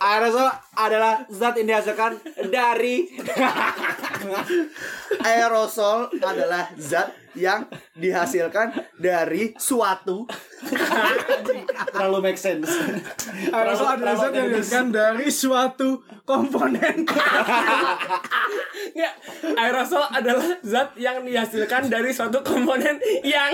Aerosol 0.00 0.48
adalah 0.80 1.28
zat 1.28 1.60
yang 1.60 1.68
dihasilkan 1.68 2.12
dari 2.48 3.04
Aerosol 5.20 6.08
adalah 6.24 6.72
zat 6.80 7.12
yang 7.36 7.68
dihasilkan 7.94 8.72
dari 8.96 9.54
suatu 9.60 10.24
terlalu 11.92 12.32
make 12.32 12.40
sense. 12.40 12.66
Aerosol 13.52 14.00
adalah 14.00 14.16
zat 14.16 14.32
yang 14.32 14.48
dihasilkan 14.48 14.86
dari 14.88 15.26
suatu 15.28 16.00
komponen. 16.24 17.04
Nggak, 18.90 19.14
aerosol 19.60 20.04
adalah 20.08 20.48
zat 20.64 20.96
yang 20.96 21.22
dihasilkan 21.22 21.92
dari 21.92 22.10
suatu 22.10 22.40
komponen 22.40 22.96
yang 23.20 23.52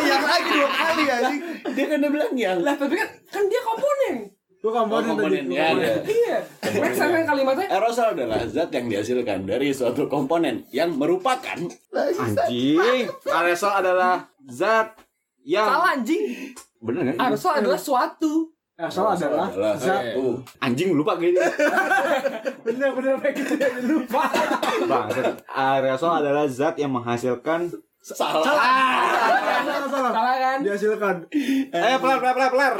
yang 0.00 0.22
lagi 0.24 0.50
dua 0.50 0.70
kali 0.72 1.04
anjing. 1.06 1.40
Dia 1.76 1.84
kan 1.86 1.96
udah 2.00 2.10
bilang 2.10 2.34
yang 2.34 2.58
lah 2.64 2.74
tapi 2.74 2.96
kan 2.96 3.08
kan 3.28 3.44
dia 3.46 3.60
komponen. 3.60 4.39
Gua 4.60 4.72
komponen, 4.74 5.08
Oh, 5.08 5.16
komponen, 5.16 5.40
tadi. 5.42 5.56
ya, 5.56 5.66
ya. 5.72 5.94
Iya. 6.04 6.36
Make 6.76 6.92
sense 6.92 7.08
kan 7.10 7.24
kalimatnya? 7.26 7.66
Aerosol 7.70 8.08
adalah 8.12 8.40
zat 8.44 8.68
yang 8.70 8.86
dihasilkan 8.86 9.38
dari 9.42 9.72
suatu 9.72 10.04
komponen 10.06 10.68
yang 10.68 10.92
merupakan 10.92 11.56
anjing. 11.90 12.76
Aerosol 13.24 13.72
adalah 13.74 14.20
zat 14.44 15.00
yang 15.40 15.64
Salah 15.64 15.96
anjing. 15.96 16.52
bener 16.78 17.02
kan? 17.08 17.16
Aerosol 17.18 17.52
adalah 17.56 17.80
suatu. 17.80 18.52
Aerosol 18.76 19.06
adalah 19.10 19.48
zat. 19.48 20.12
satu. 20.12 20.44
Anjing 20.58 20.92
lupa 20.92 21.16
gitu. 21.16 21.40
Bener-bener 22.64 23.16
kayak 23.16 23.34
gitu 23.36 23.52
ya 23.56 23.68
lupa. 23.80 24.28
Bang, 24.84 25.08
aerosol 25.46 26.20
adalah 26.20 26.44
zat 26.44 26.76
yang 26.76 26.92
menghasilkan 26.92 27.72
Salah. 28.00 28.40
Salah, 28.40 29.88
salah. 29.92 30.12
Salah 30.16 30.36
kan? 30.40 30.58
Dihasilkan. 30.64 31.16
Eh, 31.68 31.96
pelar, 32.00 32.18
pelar, 32.24 32.32
pelar, 32.32 32.50
pelar. 32.50 32.74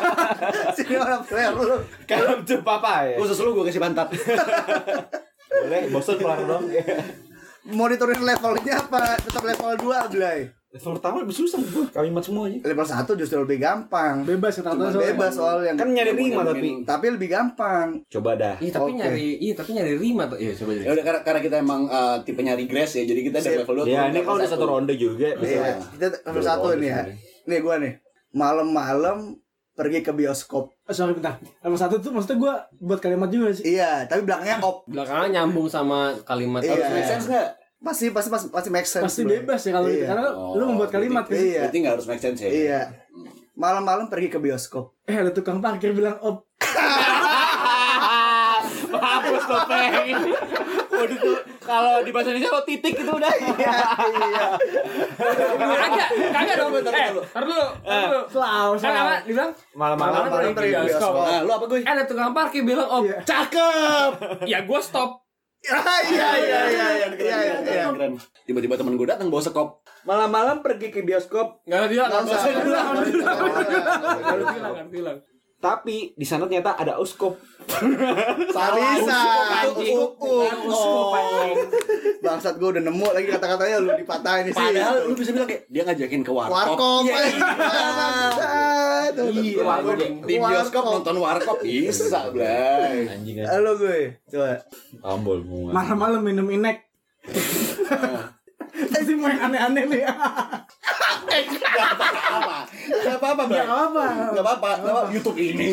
Sini 0.76 0.96
orang 0.96 1.20
player 1.28 1.52
lu. 1.52 1.76
Kalau 2.08 2.40
tuh 2.48 2.64
papa 2.64 3.04
ya. 3.04 3.20
Khusus 3.20 3.36
lu 3.44 3.52
gue 3.52 3.68
kasih 3.68 3.80
pantat. 3.80 4.08
Boleh, 5.68 5.92
bosan 5.92 6.16
pelar 6.16 6.40
dong. 6.48 6.64
Monitorin 7.68 8.24
levelnya 8.24 8.80
apa? 8.80 9.20
Tetap 9.20 9.44
level 9.44 9.72
2 9.84 10.12
Blay. 10.16 10.48
Level 10.68 11.00
pertama 11.00 11.24
lebih 11.24 11.32
susah 11.32 11.56
gue. 11.64 11.88
Kalimat 11.88 12.20
semuanya. 12.20 12.60
Level 12.60 12.84
1 12.84 13.08
justru 13.16 13.40
lebih 13.40 13.56
gampang. 13.56 14.20
Bebas 14.20 14.52
ya 14.52 14.68
Cuma 14.68 14.92
tata 14.92 15.00
bebas 15.00 15.32
soal 15.32 15.64
yang 15.64 15.80
Kan 15.80 15.96
nyari 15.96 16.12
rima 16.12 16.44
tapi. 16.44 16.84
tapi 16.84 17.06
lebih 17.08 17.28
gampang. 17.32 18.04
Coba 18.04 18.36
dah. 18.36 18.60
Iya 18.60 18.76
tapi 18.76 18.92
Oke. 18.92 19.00
nyari 19.00 19.28
iya 19.40 19.52
tapi 19.56 19.70
nyari 19.72 19.96
rima 19.96 20.28
tuh. 20.28 20.36
Iya 20.36 20.52
coba 20.60 20.70
Ya 20.76 20.92
udah 20.92 21.04
karena, 21.08 21.20
karena 21.24 21.40
kita 21.40 21.56
emang 21.58 21.88
uh, 21.88 22.20
tipenya 22.20 22.52
regress 22.52 23.00
ya, 23.00 23.08
jadi 23.08 23.20
kita 23.24 23.38
dari 23.40 23.56
Sip. 23.56 23.60
level 23.64 23.88
2 23.88 23.88
Ya, 23.88 24.12
ini 24.12 24.20
kan 24.20 24.32
udah 24.36 24.48
satu 24.48 24.64
ronde 24.68 24.92
juga. 24.92 25.32
Iya, 25.40 25.80
kita 25.96 26.06
level 26.28 26.44
1 26.44 26.80
nih 26.84 26.88
ya. 26.92 27.00
Nih 27.48 27.58
gua 27.64 27.74
nih. 27.80 27.92
Malam-malam 28.36 29.40
pergi 29.72 30.02
ke 30.02 30.12
bioskop. 30.12 30.68
Oh, 30.84 30.92
sorry 30.92 31.16
bentar. 31.16 31.40
Level 31.64 31.78
satu 31.78 31.96
tuh 31.96 32.10
maksudnya 32.10 32.36
gue 32.36 32.54
buat 32.82 33.00
kalimat 33.00 33.30
juga 33.30 33.56
sih. 33.56 33.72
Iya, 33.72 34.04
tapi 34.04 34.20
belakangnya 34.20 34.60
op. 34.60 34.84
Belakangnya 34.84 35.40
nyambung 35.40 35.64
sama 35.64 36.12
kalimat 36.22 36.60
Iya. 36.60 36.76
Harus 36.76 36.88
make 36.92 37.06
sense 37.06 37.26
nggak? 37.26 37.48
Pasti 37.78 38.10
pasti 38.10 38.28
pasti, 38.28 38.46
pasti 38.48 38.68
make 38.68 38.84
sense. 38.84 39.06
Pasti 39.06 39.22
Bro. 39.22 39.32
bebas 39.38 39.60
ya 39.60 39.70
kalau 39.72 39.86
gitu. 39.86 39.96
Iya. 39.96 40.06
Karena 40.08 40.26
lu 40.34 40.64
membuat 40.66 40.90
kalimat 40.90 41.24
kan. 41.24 41.34
Iya. 41.34 41.60
Berarti 41.62 41.76
nggak 41.78 41.94
harus 41.94 42.06
make 42.06 42.20
sense 42.20 42.40
ya? 42.40 42.50
Iya. 42.50 42.80
Malam-malam 43.54 44.06
pergi 44.06 44.28
ke 44.28 44.38
bioskop. 44.38 44.94
Eh 45.04 45.14
ada 45.14 45.30
tukang 45.30 45.58
parkir 45.58 45.90
bilang 45.90 46.18
op. 46.18 46.46
Hapus 48.88 49.42
tuh 49.44 49.60
peng. 49.64 50.18
Waduh 50.88 51.14
tuh 51.16 51.36
kalau 51.60 52.02
di 52.02 52.10
bahasa 52.10 52.28
Indonesia 52.28 52.50
lo 52.50 52.62
titik 52.64 52.94
itu 52.96 53.06
udah. 53.08 53.30
Iya, 53.30 53.74
iya. 54.18 54.46
Kagak, 55.48 56.08
kagak 56.32 56.54
dong. 56.56 56.70
Bentar, 56.72 56.92
Eh, 56.92 57.08
bentar, 57.08 57.26
tar 57.28 57.42
dulu. 57.44 57.62
dulu. 57.84 58.20
Selalu, 58.28 58.72
Kan 58.76 58.94
apa? 58.96 59.14
Dibilang 59.22 59.50
Malam-malam 59.72 60.12
Malam-malam 60.26 60.50
pergi 60.52 60.72
ke 60.72 60.80
bioskop. 60.82 61.12
Nah, 61.20 61.40
lu 61.40 61.52
apa 61.52 61.64
gue? 61.66 61.78
eh, 61.78 61.86
ada 61.88 62.02
tukang 62.02 62.32
parkir 62.32 62.62
bilang 62.64 62.88
om. 62.88 63.02
Iya. 63.04 63.18
Cakep. 63.22 64.10
Ya 64.44 64.58
gue 64.60 64.80
stop. 64.80 65.22
Iya, 65.58 65.78
iya, 66.06 66.28
iya, 66.38 66.60
iya, 66.70 66.88
iya, 66.94 67.08
iya, 67.18 67.56
iya. 67.66 67.84
Keren. 67.90 68.14
Tiba-tiba 68.46 68.78
temen 68.78 68.94
gue 68.94 69.08
datang 69.10 69.26
bawa 69.28 69.42
sekop. 69.42 69.82
Malam-malam 70.06 70.62
pergi 70.62 70.94
ke 70.94 71.02
bioskop, 71.02 71.66
Enggak 71.66 71.78
ada 71.82 71.88
bilang. 71.90 72.08
Nggak 72.08 72.22
usah. 72.24 72.40
Enggak 72.46 72.84
Nggak 72.94 73.26
usah. 74.38 74.74
ada 74.78 74.86
bilang. 74.88 75.18
Tapi 75.58 76.14
di 76.14 76.22
sana 76.22 76.46
ternyata 76.46 76.78
ada 76.78 77.02
uskop. 77.02 77.34
Nggak 77.68 78.70
bisa. 78.78 79.18
anjing. 79.66 79.98
Up, 79.98 80.14
up, 80.14 80.58
Uskop, 80.62 81.10
up. 81.10 81.18
anjing. 81.18 81.56
Bangsat 82.22 82.54
gue 82.62 82.68
udah 82.78 82.82
nemu 82.86 83.08
lagi 83.10 83.26
kata-katanya 83.26 83.76
lu 83.82 83.90
dipatahin 83.98 84.46
sih. 84.46 84.54
Padahal 84.54 85.10
lu 85.10 85.14
bisa 85.18 85.34
bilang 85.34 85.50
kayak 85.50 85.66
dia 85.66 85.82
ngajakin 85.82 86.22
ke 86.22 86.30
warkop. 86.30 86.54
warkop. 86.78 87.02
Iya. 87.10 87.18
Iya. 89.18 89.68
Di 90.22 90.34
bioskop 90.38 90.84
nonton 90.86 91.16
warkop 91.18 91.58
bisa, 91.58 92.30
Blay. 92.30 93.10
Anjing 93.10 93.42
Halo 93.42 93.74
gue. 93.74 94.14
Coba. 94.30 94.62
Ambol 95.02 95.42
semua. 95.42 95.70
Malam-malam 95.74 96.22
minum 96.22 96.46
inek. 96.48 96.86
Eh 98.78 99.02
sih 99.02 99.18
mau 99.18 99.26
yang 99.26 99.50
aneh-aneh 99.50 99.84
nih. 99.90 100.06
Gak 101.28 101.86
apa-apa. 101.92 102.58
Gak 102.88 103.16
apa-apa. 103.20 103.42
Gak 103.46 103.66
apa-apa. 103.68 104.04
Gak 104.32 104.44
apa-apa. 104.44 104.70
Gak 104.80 104.92
apa-apa. 104.92 105.10
YouTube 105.12 105.38
ini. 105.38 105.68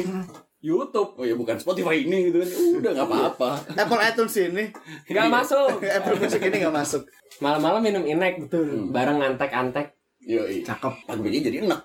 YouTube. 0.65 1.09
Oh 1.15 1.25
ya 1.25 1.37
bukan 1.37 1.55
Spotify 1.61 2.01
ini 2.01 2.33
gitu 2.33 2.41
kan. 2.41 2.49
Udah 2.81 2.91
gak 2.97 3.07
apa-apa. 3.07 3.49
Apple 3.77 4.01
iTunes 4.01 4.35
ini. 4.41 4.65
Enggak 5.07 5.27
masuk. 5.29 5.77
Apple 6.01 6.17
Music 6.17 6.41
ini 6.41 6.57
gak 6.65 6.75
masuk. 6.75 7.01
Malam-malam 7.39 7.81
minum 7.85 8.03
inek. 8.03 8.49
Betul. 8.49 8.89
Bareng 8.89 9.21
antek-antek. 9.21 9.93
Yoi. 10.25 10.65
Cakep. 10.65 11.05
Lagu 11.05 11.21
begini 11.21 11.45
jadi 11.45 11.57
enak. 11.69 11.81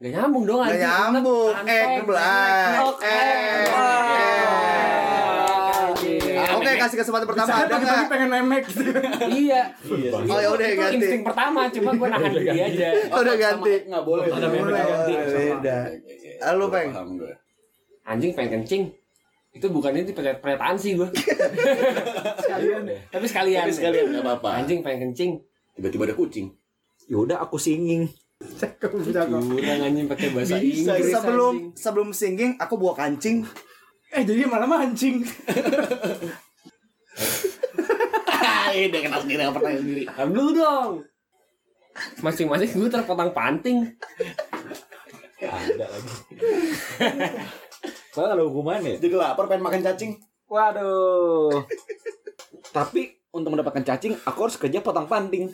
Gak 0.00 0.16
nyambung 0.16 0.44
dong 0.48 0.64
Gak 0.64 0.80
nyambung. 0.80 1.52
Eh, 1.52 2.00
antek, 2.00 2.08
kasih 6.80 6.96
kesempatan 7.04 7.26
pertama 7.28 7.52
ada 7.52 7.74
nggak? 7.76 8.08
pengen 8.08 8.28
memek 8.32 8.62
gitu. 8.72 8.82
Iya. 9.28 9.62
Oh 10.24 10.38
ya 10.40 10.48
udah 10.50 10.68
ganti. 10.72 10.96
insting 10.96 11.22
pertama, 11.22 11.60
cuma 11.68 11.90
gue 11.92 12.08
nahan 12.08 12.32
diri 12.32 12.48
aja. 12.56 12.88
Udah 13.12 13.34
ganti. 13.36 13.72
Nggak 13.84 14.04
boleh. 14.08 14.26
Ada 14.32 14.48
boleh. 14.48 14.72
ganti. 14.80 15.12
Beda. 15.14 15.78
Halo, 16.40 16.64
Gua 16.66 16.74
Peng. 16.80 16.90
Anjing 18.08 18.32
pengen 18.32 18.50
kencing. 18.64 18.82
Itu 19.50 19.66
bukan 19.68 19.92
itu 19.98 20.14
pakai 20.14 20.40
pernyataan 20.40 20.76
sih 20.80 20.96
gue. 20.96 21.08
Sekalian. 22.42 22.82
Tapi 23.12 23.26
sekalian. 23.28 23.62
Tapi 23.66 23.74
sekalian 23.76 24.04
nggak 24.16 24.24
apa-apa. 24.24 24.48
Anjing 24.64 24.80
pengen 24.80 25.10
kencing. 25.10 25.30
Tiba-tiba 25.76 26.08
ada 26.08 26.16
kucing. 26.16 26.50
Yaudah 27.10 27.42
aku 27.42 27.58
singing. 27.58 28.08
Kurang 28.80 29.80
anjing 29.84 30.08
pakai 30.08 30.32
bahasa 30.32 30.56
Bisa, 30.56 30.96
Inggris. 30.96 31.12
Sebelum 31.12 31.54
anjing. 31.54 31.76
sebelum 31.76 32.08
singing 32.16 32.52
aku 32.56 32.80
bawa 32.80 32.96
kancing. 32.96 33.44
Eh 34.10 34.24
jadi 34.24 34.48
malah 34.48 34.66
mancing. 34.66 35.22
Hai, 38.30 38.86
dia 38.90 39.00
kenal 39.00 39.20
sendiri 39.20 39.40
apa 39.42 39.54
pertanyaan 39.54 39.82
sendiri. 39.82 40.02
Tahan 40.06 40.28
dulu 40.30 40.50
dong. 40.52 40.92
Masing-masing 42.18 42.70
gue 42.72 42.88
terpotong 42.88 43.30
panting. 43.30 43.78
Ada 45.38 45.86
lagi. 45.86 46.14
Soalnya 48.10 48.34
ada 48.34 48.44
hukumannya. 48.44 48.96
Jadi 48.96 49.14
lapar 49.14 49.46
pengen 49.46 49.64
makan 49.64 49.80
cacing. 49.82 50.12
Waduh. 50.46 51.64
Tapi 52.70 53.02
untuk 53.30 53.54
mendapatkan 53.54 53.84
cacing, 53.84 54.18
aku 54.20 54.38
harus 54.42 54.56
kerja 54.56 54.78
potong 54.80 55.06
panting. 55.06 55.50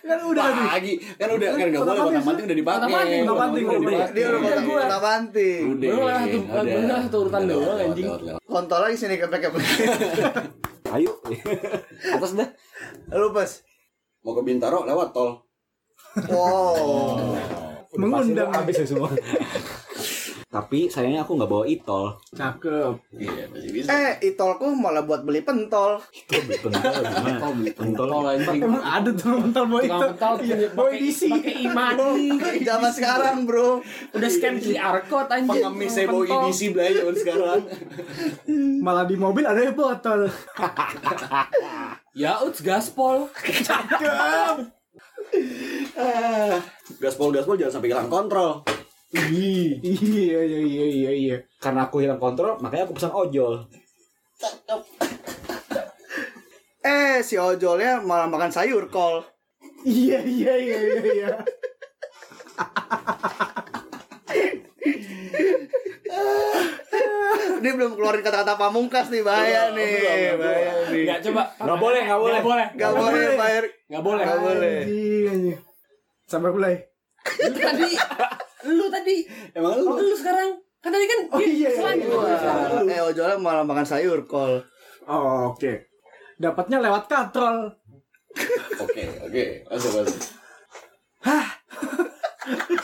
Kan 0.00 0.18
udah 0.22 0.44
tadi. 0.44 0.62
lagi 0.64 0.92
kan 1.14 1.28
udah 1.28 1.48
kan 1.50 1.66
nggak 1.68 1.82
boleh 1.82 1.98
potong 2.00 2.24
panting 2.24 2.44
udah 2.46 2.56
dipakai 2.56 2.78
Potong 2.78 2.92
panting, 2.92 3.20
potong 3.20 3.38
panting, 3.38 3.64
udah 3.64 3.78
udah. 3.78 4.08
Dia 4.08 4.24
udah 4.24 4.38
Udah 4.38 4.40
potong 4.44 4.64
gua. 4.64 4.80
potong 4.80 5.02
panting. 5.02 5.62
Udah, 5.68 5.88
lah 5.98 6.20
satu- 6.20 6.42
udah. 6.78 6.98
satu 7.00 7.16
urutan 7.18 7.42
Udah, 7.42 7.54
doang, 7.54 7.78
anjing. 7.80 8.06
Kontol 8.44 8.80
lagi 8.80 8.96
sini 8.96 9.14
kepek-kepek. 9.16 9.62
Ayo. 9.62 10.67
Atas 12.16 12.32
dah. 12.34 12.48
Lu 13.14 13.30
pas. 13.32 13.50
mau 14.26 14.34
ke 14.34 14.42
Bintaro 14.42 14.82
lewat 14.82 15.14
tol 15.14 15.46
Wow. 16.26 17.38
Mengundang. 17.94 18.50
habis 18.50 18.82
ya 18.82 18.86
semua. 18.86 19.10
Tapi 20.58 20.78
sayangnya 20.84 21.22
aku 21.22 21.32
nggak 21.34 21.46
bawa 21.46 21.64
itol. 21.64 22.18
Cakep. 22.28 22.98
iya 23.14 23.46
masih 23.46 23.70
bisa 23.70 23.88
Eh, 23.88 24.26
itolku 24.26 24.66
malah 24.68 25.00
buat 25.00 25.22
beli 25.22 25.38
pentol. 25.40 26.02
Itu 26.10 26.34
beli 26.40 26.58
pentol 26.58 26.82
gimana? 27.04 27.38
Oh, 27.38 27.52
beli 27.52 27.70
Pentol. 27.70 28.06
pentol 28.08 28.26
anjing. 28.26 28.58
Emang 28.60 28.82
ada 28.82 29.10
tuh 29.12 29.38
mental 29.38 29.64
boy 29.64 29.82
itu. 29.84 29.94
Pentol 29.94 30.34
Iya, 30.34 30.42
punya- 30.50 30.70
boy 30.72 30.90
pakai 30.90 30.98
DC. 31.00 31.20
pakai 31.28 31.54
imani. 31.62 32.14
Zaman 32.60 32.90
sekarang, 32.90 33.36
Bro. 33.44 33.68
Udah 34.10 34.28
scan 34.28 34.56
QR 34.58 34.96
code 35.04 35.30
anjing. 35.30 35.46
pengemis 35.54 35.90
saya 35.92 36.06
bawa 36.06 36.18
Pentol. 36.20 36.42
edisi 36.42 36.66
belanja 36.68 36.98
zaman 36.98 37.14
sekarang 37.16 37.60
Malah 38.80 39.04
di 39.04 39.14
mobil 39.14 39.44
ada 39.44 39.62
botol. 39.70 40.26
Ya, 42.12 42.42
uts 42.42 42.58
gaspol. 42.60 43.30
Ah, 45.94 46.56
gaspol 46.96 47.28
gaspol 47.30 47.54
jangan 47.54 47.74
sampai 47.74 47.90
hilang 47.90 48.08
kontrol 48.08 48.64
Iya 49.08 49.80
iya 49.80 50.40
iya 50.44 50.84
iya 50.84 51.10
iya. 51.16 51.36
Karena 51.56 51.88
aku 51.88 52.04
hilang 52.04 52.20
kontrol, 52.20 52.60
makanya 52.60 52.84
aku 52.84 53.00
pesan 53.00 53.16
ojol. 53.16 53.64
Eh, 56.84 57.24
si 57.24 57.40
ojolnya 57.40 58.04
malah 58.04 58.28
makan 58.28 58.52
sayur 58.52 58.92
kol. 58.92 59.24
Iya 59.82 60.20
iya 60.20 60.52
iya 60.60 60.76
iya 60.76 61.00
iya. 61.00 61.30
Dia 67.58 67.72
belum 67.74 67.98
keluarin 67.98 68.22
kata-kata 68.22 68.54
pamungkas 68.54 69.10
nih, 69.10 69.24
bahaya 69.24 69.72
nih. 69.74 70.36
Bahaya 70.38 70.72
nih. 70.92 71.02
Enggak 71.08 71.20
coba. 71.26 71.42
Nggak 71.58 71.78
boleh, 71.80 72.00
nggak 72.04 72.20
boleh. 72.20 72.38
Nggak 72.38 72.46
boleh. 72.46 72.66
Gak 72.76 72.92
boleh 72.94 73.24
bayar. 73.34 73.64
Nggak 73.88 74.02
boleh. 74.04 74.24
Nggak 74.24 74.40
boleh. 74.44 74.76
Sampai 76.28 76.50
mulai. 76.52 76.74
Tadi 77.24 77.88
lu 78.64 78.86
tadi 78.88 79.22
emang 79.52 79.76
lu 79.76 79.94
lu 79.94 80.14
sekarang 80.14 80.50
kan 80.78 80.90
tadi 80.90 81.04
kan 81.04 81.20
Oh, 81.28 81.38
iya, 81.38 81.50
iya, 81.50 81.68
selanjutnya. 81.70 82.16
Wah, 82.16 82.82
Eh, 82.86 83.02
ojolnya 83.04 83.36
malah 83.36 83.62
makan 83.62 83.82
sayur 83.82 84.22
kol. 84.24 84.62
Oh, 85.04 85.50
oke. 85.50 85.72
Dapatnya 86.36 86.78
lewat 86.80 87.06
katrol. 87.06 87.74
oke 88.78 89.02
oke 89.24 89.44
masuk 89.66 89.90
masuk 89.98 90.20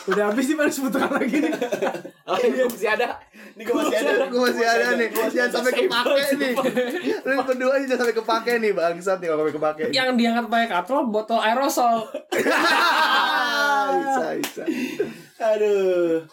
Udah 0.05 0.23
habis 0.29 0.45
nih 0.49 0.57
baru 0.57 0.71
sebutan 0.71 1.09
lagi 1.09 1.37
nih. 1.41 1.53
Oh, 2.25 2.41
iya, 2.41 2.65
masih 2.65 2.89
ada. 2.89 3.21
ini 3.53 3.61
gue 3.61 3.75
masih 3.77 4.01
ada 4.01 4.25
Gue 4.33 4.41
masih 4.49 4.65
ada 4.65 4.97
nih. 4.97 5.13
Jangan 5.13 5.61
sampai 5.61 5.73
kepake 5.77 6.25
nih. 6.41 6.53
Lu 7.21 7.33
berdua 7.45 7.73
nih 7.77 7.85
jangan 7.85 8.01
sampai 8.01 8.15
kepake 8.17 8.53
nih, 8.65 8.71
bangsat 8.73 9.17
nih 9.21 9.27
kalau 9.29 9.39
sampai 9.45 9.53
kepake. 9.53 9.83
Yang 9.93 10.09
diangkat 10.17 10.45
pakai 10.49 10.67
katrol 10.73 11.05
botol 11.13 11.37
aerosol. 11.37 12.01
bisa, 13.95 14.25
bisa. 14.41 14.63
aduh 15.37 16.25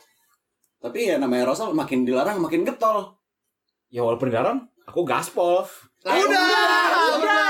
tapi 0.83 1.07
ya 1.07 1.17
namanya 1.21 1.55
Rosal 1.55 1.71
makin 1.79 2.02
dilarang 2.02 2.43
makin 2.43 2.67
getol 2.67 3.23
Ya 3.93 4.00
walaupun 4.00 4.33
dilarang, 4.33 4.73
aku 4.88 5.05
gaspol. 5.05 5.69
Udah, 6.02 6.18
udah, 6.18 6.42
udah. 7.14 7.42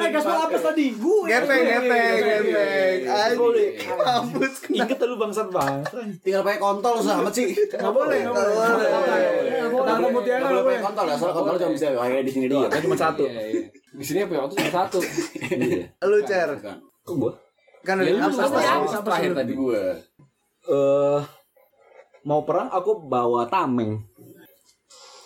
Eh, 0.00 0.10
gaspol 0.10 0.34
apa 0.42 0.58
tadi? 0.58 0.90
Gue. 0.98 1.30
Gepeng, 1.30 1.62
gepeng, 1.62 2.18
gepeng. 2.18 2.94
Kena. 3.78 4.14
Ingat 4.74 4.98
lu 5.06 5.14
bangsat 5.14 5.48
banget. 5.54 5.86
tinggal 6.24 6.42
pakai 6.42 6.58
kontol 6.58 6.98
sama 6.98 7.30
sih 7.30 7.54
Nggak 7.54 7.92
boleh, 7.94 8.18
nggak 8.26 8.34
boleh. 8.34 8.88
Mutiara 10.10 10.42
nggak 10.42 10.50
boleh 10.50 10.62
boleh. 10.66 10.66
pakai 10.66 10.82
kontol 10.82 11.06
ya 11.06 11.14
soalnya 11.14 11.36
kontol 11.38 11.54
cuma 11.62 11.72
bisa 11.78 11.86
di 12.26 12.32
sini 12.32 12.46
doang 12.50 12.70
Kan 12.70 12.80
cuma 12.82 12.96
satu. 12.98 13.22
Iya, 13.26 13.42
iya. 13.46 13.62
Di 13.70 14.04
sini 14.06 14.18
punya 14.26 14.40
waktu 14.42 14.54
cuma 14.58 14.72
satu. 14.74 14.98
Iya. 15.46 15.84
Lu 16.02 16.18
cer. 16.26 16.48
Kok 17.06 17.14
gua? 17.14 17.32
kan 17.80 17.96
Ya 18.02 18.12
udah 18.18 18.28
lu 18.28 18.36
apa 18.36 18.44
apa 18.44 18.58
apa? 18.60 18.84
apa 18.92 19.06
terakhir 19.06 19.30
tadi? 19.38 19.52
gue 19.56 19.82
Eh 20.68 21.20
mau 22.20 22.44
perang 22.44 22.68
aku 22.68 23.06
bawa 23.08 23.48
tameng. 23.48 23.96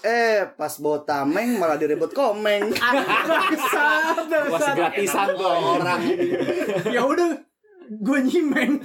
Eh, 0.04 0.44
pas 0.60 0.68
bawa 0.84 1.00
tameng 1.08 1.56
malah 1.56 1.80
direbut 1.80 2.12
komeng. 2.12 2.68
Masih 2.76 4.36
bangsat. 4.52 4.76
gratisan 4.76 5.32
tuh 5.32 5.48
orang. 5.48 6.00
Ya 6.92 7.00
udah, 7.08 7.40
gue 7.88 8.18
nyimeng. 8.28 8.84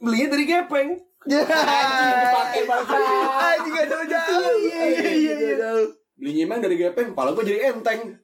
Belinya 0.00 0.28
dari 0.32 0.44
gepeng. 0.48 0.88
Pakai 1.28 2.62
bangsa. 2.64 2.96
Anjing 2.96 3.74
jauh-jauh. 3.76 4.56
Iya, 4.56 4.82
iya, 4.88 5.04
iya, 5.12 5.34
iya. 5.36 5.56
Jauh. 5.60 5.88
beli 6.12 6.38
nyimeng 6.38 6.62
dari 6.62 6.78
gepeng 6.78 7.18
pala 7.18 7.34
gue 7.34 7.42
jadi 7.42 7.74
enteng 7.74 8.14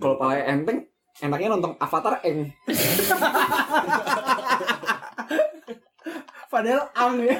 Kalau 0.00 0.16
pala 0.16 0.40
enteng, 0.40 0.80
enaknya 1.20 1.52
nonton 1.52 1.76
Avatar 1.76 2.24
Eng. 2.24 2.48
Padahal 6.48 6.88
ang 6.96 7.20
ya. 7.20 7.36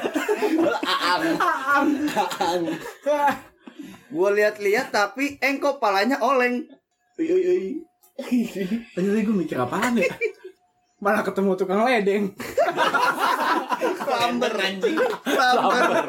aang 0.85 1.25
Ang. 1.40 1.88
aang 2.12 2.62
Gue 4.09 4.31
lihat-lihat 4.37 4.92
tapi 4.92 5.40
engkau 5.40 5.81
palanya 5.81 6.21
oleng. 6.21 6.68
Ui, 7.16 7.27
ui, 7.29 7.42
ui. 7.44 7.68
Tadi 8.92 9.25
gue 9.25 9.37
mikir 9.37 9.57
apaan 9.57 9.97
ya? 9.97 10.09
Malah 10.99 11.23
ketemu 11.23 11.55
tukang 11.55 11.87
ledeng. 11.87 12.35
Lamber 14.09 14.53
anjing. 14.59 14.99
Lamber. 15.25 16.05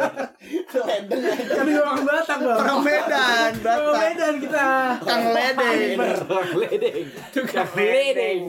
Kan 1.45 1.65
gue 1.69 1.77
orang 1.77 2.01
Batak 2.01 2.37
bang. 2.41 2.57
Orang 2.57 2.79
Medan, 2.81 3.51
Orang 3.61 3.61
Batak. 3.61 4.01
Medan 4.01 4.33
kita. 4.41 4.67
Kang 5.05 5.23
Ledeng. 5.29 5.97
Orang 6.25 6.51
ledeng. 6.57 7.05
Tukang 7.29 7.71
ledeng. 7.77 8.41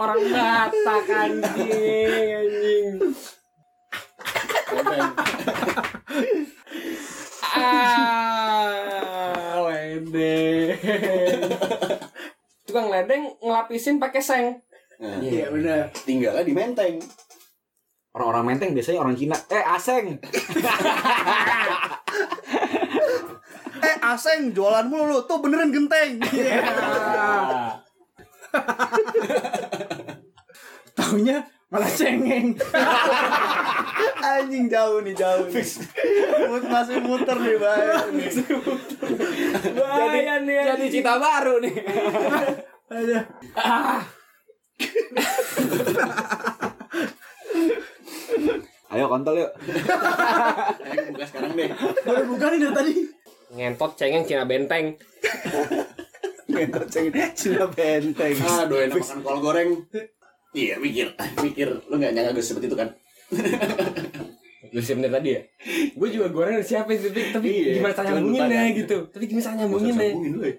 Orang 0.00 0.22
Batak 0.32 1.04
anjing, 1.12 2.26
anjing. 2.32 2.92
Ah, 7.48 9.64
ledeng. 9.64 10.76
Tukang 12.68 12.92
ledeng 12.92 13.32
ngelapisin 13.40 13.96
pakai 13.96 14.20
seng. 14.20 14.60
Nah, 14.98 15.22
Iya 15.22 15.46
benar. 15.54 15.94
tinggalnya 16.02 16.42
di 16.42 16.50
menteng 16.50 16.98
Orang-orang 18.10 18.50
menteng 18.50 18.74
biasanya 18.74 18.98
orang 18.98 19.14
Cina. 19.14 19.38
Eh, 19.46 19.62
aseng. 19.62 20.18
Eh, 23.78 23.94
Aseng 24.02 24.50
jualan 24.50 24.90
mulu 24.90 25.06
lu. 25.06 25.18
Tuh 25.22 25.38
beneran 25.38 25.70
genteng. 25.70 26.18
Taunya 30.98 31.46
malah 31.68 31.90
cengeng. 31.92 32.56
Anjing 34.28 34.66
jauh 34.72 35.04
nih, 35.04 35.14
jauh 35.16 35.46
nih. 35.52 35.64
Mut 36.48 36.64
masih 36.64 36.96
muter 37.04 37.36
nih, 37.36 37.56
bahaya 37.60 38.08
nih. 38.08 38.28
Bahaya 39.76 40.34
nih. 40.42 40.56
Jadi 40.74 40.84
cita 40.88 41.20
baru 41.20 41.60
nih. 41.60 41.76
Ada. 42.88 43.20
Ayo 48.88 49.04
kontol 49.04 49.44
yuk. 49.44 49.52
Ayo 50.80 51.12
buka 51.12 51.24
sekarang 51.28 51.52
deh 51.52 51.68
Gue 51.76 52.24
buka 52.24 52.46
nih 52.48 52.58
dari 52.64 52.72
tadi. 52.72 52.92
Ngentot 53.52 53.92
cengeng 54.00 54.24
Cina 54.24 54.48
benteng. 54.48 54.96
Cina 57.36 57.66
benteng. 57.68 58.34
aduh 58.40 58.78
enak 58.80 58.96
makan 58.96 59.18
kol 59.20 59.38
goreng 59.44 59.84
iya 60.56 60.74
mikir 60.80 61.12
mikir 61.44 61.68
lu 61.88 61.94
nggak 61.98 62.12
nyangka 62.14 62.32
gue 62.36 62.44
seperti 62.44 62.66
itu 62.70 62.76
kan 62.78 62.88
Lu 64.68 64.84
siap 64.84 65.00
dari 65.00 65.12
tadi 65.12 65.28
ya? 65.32 65.40
Gue 65.96 66.08
juga 66.12 66.28
goreng 66.28 66.60
siapa 66.60 66.92
tapi 66.92 67.32
tapi 67.32 67.48
Iya, 67.48 67.80
gimana 67.80 67.94
cara 67.96 68.06
nyambunginnya 68.12 68.62
gitu. 68.76 68.96
Tapi 69.08 69.24
gimana 69.24 69.44
cara 69.48 69.56
nyambunginnya? 69.64 69.96
Sambungin 70.12 70.34
ya. 70.44 70.52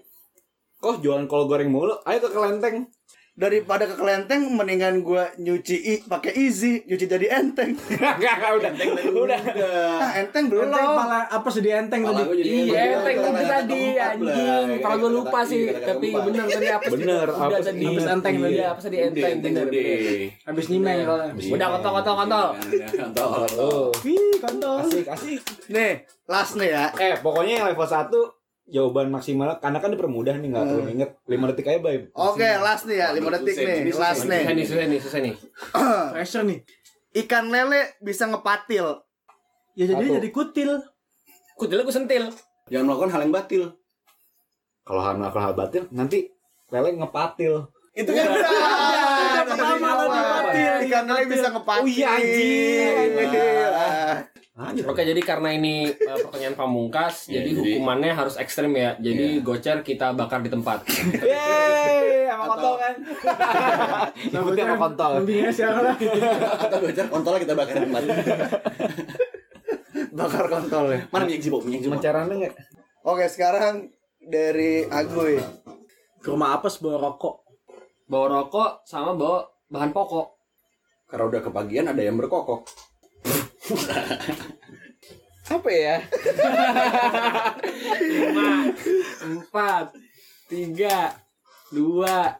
Kok 0.79 0.95
jualan 1.03 1.25
kol 1.29 1.43
goreng 1.45 1.69
mulu? 1.69 1.93
Ayo 2.07 2.17
ke 2.23 2.29
kelenteng. 2.33 2.89
Daripada 3.39 3.87
ke 3.87 3.95
kelenteng 3.95 4.51
mendingan 4.51 4.99
gua 4.99 5.31
nyuci 5.33 5.71
i- 5.71 6.03
pakai 6.03 6.35
easy 6.37 6.83
nyuci 6.83 7.07
jadi 7.07 7.31
enteng 7.33 7.71
Enggak, 7.89 8.19
enggak, 8.19 8.51
udah. 8.53 8.71
Udah. 9.15 9.39
ah 9.97 10.11
enteng 10.13 10.45
belum 10.45 10.67
Enteng 10.67 10.87
malah 10.91 11.23
apa 11.25 11.47
sih 11.47 11.61
di 11.61 11.71
enteng 11.71 12.03
tadi? 12.03 12.19
gua 12.19 12.35
jadi 12.35 12.49
Iya, 12.51 12.79
enteng. 12.93 13.15
enteng 13.15 13.33
tadi 13.33 13.47
tadi 13.49 13.81
anjing. 13.95 14.67
Kalau 14.79 14.95
gue 14.97 15.11
lupa 15.13 15.39
sih, 15.41 15.61
tapi 15.71 16.07
bener 16.11 16.45
tadi 16.45 16.67
apa 16.67 16.83
sih? 16.85 16.97
Bener, 16.97 17.27
apa 17.27 17.55
tadi. 17.57 17.79
sih? 17.79 17.87
Habis 17.87 18.05
enteng 18.09 18.35
tadi. 18.37 18.53
Iya, 18.53 18.65
apa 18.67 18.79
sih 18.79 18.89
di 18.89 18.99
enteng? 18.99 19.33
enteng. 19.39 19.55
Habis 20.43 20.65
nyimeng. 20.67 20.99
Udah 21.49 21.67
kontol 21.71 21.91
kontol 21.95 22.15
kontol. 22.17 22.45
Kontol. 22.91 23.41
Oh. 23.55 23.87
Wih, 24.01 24.35
kontol. 24.37 24.77
Asik, 24.81 25.07
asik. 25.07 25.39
nih 25.69 25.91
last 26.25 26.53
nih 26.55 26.69
ya 26.69 26.85
Eh, 26.93 27.15
pokoknya 27.17 27.53
yang 27.55 27.67
level 27.67 27.87
1 27.87 28.11
jawaban 28.69 29.09
maksimal 29.09 29.57
karena 29.57 29.77
kan 29.77 29.89
dipermudah 29.89 30.35
nih 30.35 30.49
nggak 30.49 30.65
perlu 30.65 30.83
inget 30.87 31.11
5 31.23 31.49
detik 31.49 31.67
aja, 31.67 31.79
Bay. 31.79 31.97
oke 32.11 32.37
last 32.61 32.85
nih 32.85 32.97
ya 32.97 33.07
5 33.11 33.35
detik 33.41 33.55
Susah, 33.55 33.65
nih 33.65 33.77
susah. 33.85 33.99
last 33.99 34.19
Susah 34.19 34.29
nih 34.29 34.41
nih, 34.47 34.65
susah 34.65 34.85
nih, 34.85 34.99
susah 34.99 35.19
nih. 35.19 35.33
Pressure 36.11 36.45
nih. 36.49 36.59
ikan 37.19 37.45
lele 37.47 37.81
bisa 37.99 38.23
ngepatil 38.25 39.01
Ya 39.73 39.85
jadi 39.85 40.03
Satu. 40.03 40.15
jadi 40.15 40.29
kutil. 40.29 40.71
Kutil 41.55 41.79
gue 41.79 41.89
sentil. 41.89 42.23
Jangan 42.67 42.85
melakukan 42.85 43.09
hal 43.09 43.21
yang 43.23 43.31
batil. 43.31 43.63
Kalau 44.83 44.99
hal 44.99 45.15
kalau 45.15 45.39
hal 45.41 45.53
batil 45.53 45.87
nanti 45.89 46.27
lele 46.67 46.93
ngepatil. 46.93 47.63
Itu 47.95 48.11
kan 48.11 48.25
udah 48.27 48.49
pertama 49.51 49.87
ngepatil. 49.99 50.73
ikan 50.83 51.03
lele 51.05 51.25
bisa 51.25 51.47
ngepatil 51.49 51.81
Oh 51.81 51.87
iya, 51.87 52.07
anjing. 52.11 53.11
Anjir. 54.59 54.83
Oke, 54.83 55.01
jadi 55.01 55.21
karena 55.21 55.49
ini 55.51 55.87
eh, 55.87 56.17
pertanyaan 56.19 56.51
pamungkas, 56.53 57.25
Iya, 57.25 57.39
jadi 57.39 57.49
jadi- 57.49 57.59
hukumannya 57.71 58.11
harus 58.11 58.35
ekstrim 58.35 58.73
ya. 58.73 58.91
Jadi 58.97 59.39
Iya. 59.39 59.41
gocer 59.41 59.77
kita 59.81 60.11
bakar 60.11 60.43
di 60.43 60.51
tempat. 60.51 60.83
Yeay, 61.15 62.27
sama 62.27 62.43
kontol 62.49 62.75
kan. 62.75 62.93
Ikutnya 64.35 64.63
sama 64.65 64.77
kontol. 64.81 65.11
Mendingnya 65.17 65.47
siapa 65.49 65.79
lah. 65.81 65.95
Atau 66.59 66.77
bocor 66.77 67.05
kontolnya 67.07 67.39
kita 67.39 67.55
bakar 67.55 67.75
tempat. 67.77 68.01
bakar 70.11 70.45
kontol 70.49 70.85
ya 70.89 70.99
Mana 71.07 71.23
minyak 71.23 71.39
jibo? 71.39 71.57
Minyak 71.61 71.81
jibo. 71.81 71.91
Mencaranya 71.93 72.33
enggak? 72.33 72.53
oke 73.01 73.25
sekarang 73.25 73.87
dari 74.19 74.83
Agoy 74.85 75.39
Ke 76.19 76.27
rumah 76.29 76.51
apes 76.53 76.77
bawa 76.77 76.99
rokok. 76.99 77.38
Bawa 78.09 78.25
rokok 78.41 78.81
sama 78.89 79.13
bawa 79.13 79.45
bahan 79.69 79.93
pokok. 79.93 80.27
Karena 81.05 81.29
udah 81.29 81.41
kepagian 81.45 81.85
ada 81.93 82.01
yang 82.01 82.17
berkokok. 82.17 82.65
Apa 85.53 85.69
ya? 85.69 86.01
Lima, 88.01 88.69
empat, 89.29 89.93
tiga, 90.49 91.13
dua, 91.69 92.33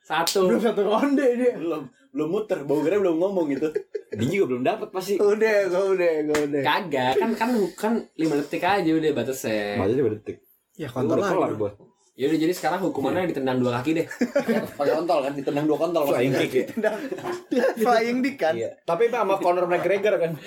satu. 0.00 0.48
Belum 0.48 0.60
satu 0.64 0.80
ronde 0.84 1.26
dia. 1.36 1.60
Belum 1.60 1.92
belum 2.16 2.28
muter, 2.32 2.64
bau 2.64 2.80
gara 2.80 2.96
belum 2.96 3.20
ngomong 3.20 3.52
gitu. 3.52 3.68
Dia 4.16 4.28
juga 4.32 4.56
belum 4.56 4.62
dapat 4.64 4.88
pasti. 4.88 5.20
udah 5.20 5.56
gue 5.68 5.84
udah 5.92 6.12
gue 6.24 6.38
udah 6.48 6.60
Kagak, 6.64 7.20
kan 7.20 7.36
kan 7.36 7.50
kan 7.76 7.92
lima 8.16 8.40
detik 8.40 8.64
aja 8.64 8.88
udah 8.88 9.12
batasnya. 9.12 9.76
Baca 9.76 9.92
coba 9.92 10.10
detik. 10.16 10.40
Ya 10.80 10.88
kontol 10.88 11.20
kelar 11.20 11.52
lagi. 12.16 12.24
gua. 12.24 12.24
Yaudah 12.24 12.38
jadi 12.40 12.54
sekarang 12.56 12.80
hukumannya 12.80 13.28
ditendang 13.28 13.60
dua 13.60 13.80
kaki 13.80 13.90
deh. 13.92 14.06
Pakai 14.80 14.92
kontol 14.96 15.18
kan, 15.20 15.32
ditendang 15.36 15.66
dua 15.68 15.76
kontol. 15.76 16.08
Flying 16.08 16.32
kick 16.32 16.52
ya. 16.52 16.64
flying 17.84 18.18
dick 18.24 18.36
kan 18.40 18.56
Iya. 18.56 18.72
Tapi 18.88 19.12
itu 19.12 19.16
sama 19.16 19.36
Conor 19.36 19.68
McGregor 19.68 20.16
kan. 20.16 20.32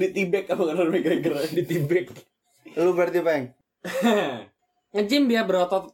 Di 0.00 0.08
tibek 0.12 0.48
apa 0.48 0.62
kan 0.64 0.88
McGregor. 0.88 1.36
Di 1.52 1.62
tibek. 1.64 2.08
lu 2.76 2.92
berarti 2.92 3.24
peng 3.24 3.56
Ngejim 4.92 5.28
dia 5.28 5.48
berotot. 5.48 5.92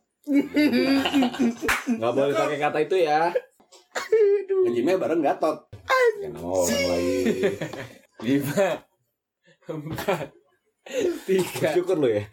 Enggak 1.86 2.12
boleh 2.14 2.34
pakai 2.34 2.58
kata 2.58 2.78
itu 2.82 2.96
ya. 2.98 3.30
Ngejimnya 4.66 4.98
bareng 4.98 5.22
gatot. 5.22 5.66
Jangan 6.22 6.38
sama 6.38 6.54
orang 6.54 6.82
lain. 6.86 7.26
Lima, 8.22 8.68
empat, 9.66 10.30
tiga, 11.26 11.68
Syukur 11.72 11.96
lu 12.02 12.08
ya. 12.10 12.24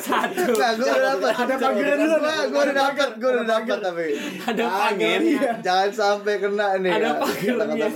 satu. 0.00 0.52
Nah, 0.56 0.70
gue 0.76 0.88
udah 0.88 1.02
dapet. 1.16 1.32
Ada 1.36 1.54
panggilan 1.60 1.96
dulu, 2.00 2.16
Gue 2.16 2.36
gue 2.48 2.60
udah 2.64 2.76
dapet, 2.76 3.10
gue 3.20 3.30
udah 3.30 3.46
dapet 3.46 3.78
tapi. 3.84 4.06
Ada 4.48 4.62
panggilnya. 4.64 5.50
Jangan 5.60 5.90
sampai 5.92 6.34
kena 6.40 6.68
nih. 6.80 6.92
Ada 6.96 7.10
ya, 7.44 7.92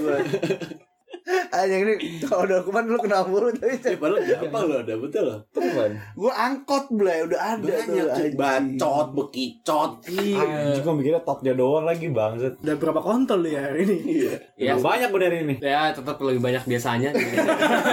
Anjing 1.56 1.88
ini 1.88 1.94
kalau 2.20 2.44
udah 2.44 2.60
hukuman 2.60 2.84
lu 2.84 3.00
kena 3.00 3.24
mulu 3.24 3.48
tapi 3.56 3.80
Ya 3.80 3.96
padahal 3.96 4.20
gampang 4.28 4.64
loh, 4.68 4.78
ada 4.84 4.94
betul 5.00 5.22
loh. 5.24 5.38
Teman. 5.56 5.90
gue 5.96 6.32
angkot 6.37 6.84
belai 6.92 7.24
udah 7.24 7.40
ada 7.40 7.64
tuh. 7.64 7.72
Banyak 7.80 8.08
anjing. 8.12 8.32
bacot, 8.37 9.06
bekicot. 9.16 9.92
Anjing 10.04 10.84
gua 10.84 10.92
mikirnya 10.92 11.22
topnya 11.24 11.56
doang 11.56 11.88
lagi 11.88 12.12
bangsat. 12.12 12.60
Udah 12.60 12.76
berapa 12.76 13.00
kontol 13.00 13.40
ya 13.48 13.72
hari 13.72 13.88
ini? 13.88 13.96
Iya. 14.04 14.34
Ya, 14.60 14.72
Udah 14.76 14.84
banyak 14.84 15.08
bener 15.16 15.30
ini. 15.40 15.54
ya 15.64 15.96
tetap 15.96 16.20
lebih 16.20 16.40
banyak 16.44 16.62
biasanya. 16.68 17.10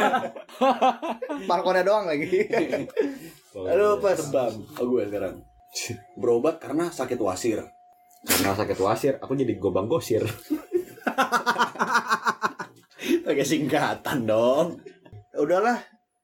Markonnya 1.49 1.83
doang 1.87 2.05
lagi. 2.11 2.27
Aduh 3.55 3.95
pas. 4.03 4.19
Tebam. 4.19 4.53
Oh 4.75 4.85
gue 4.91 5.07
sekarang. 5.07 5.39
Berobat 6.19 6.59
karena 6.59 6.91
sakit 6.91 7.15
wasir. 7.23 7.63
Karena 8.21 8.53
sakit 8.53 8.77
wasir, 8.77 9.13
aku 9.17 9.33
jadi 9.33 9.55
gobang 9.57 9.87
gosir. 9.87 10.21
Pakai 13.01 13.45
singkatan 13.45 14.29
dong. 14.29 14.81
Udahlah. 15.33 15.81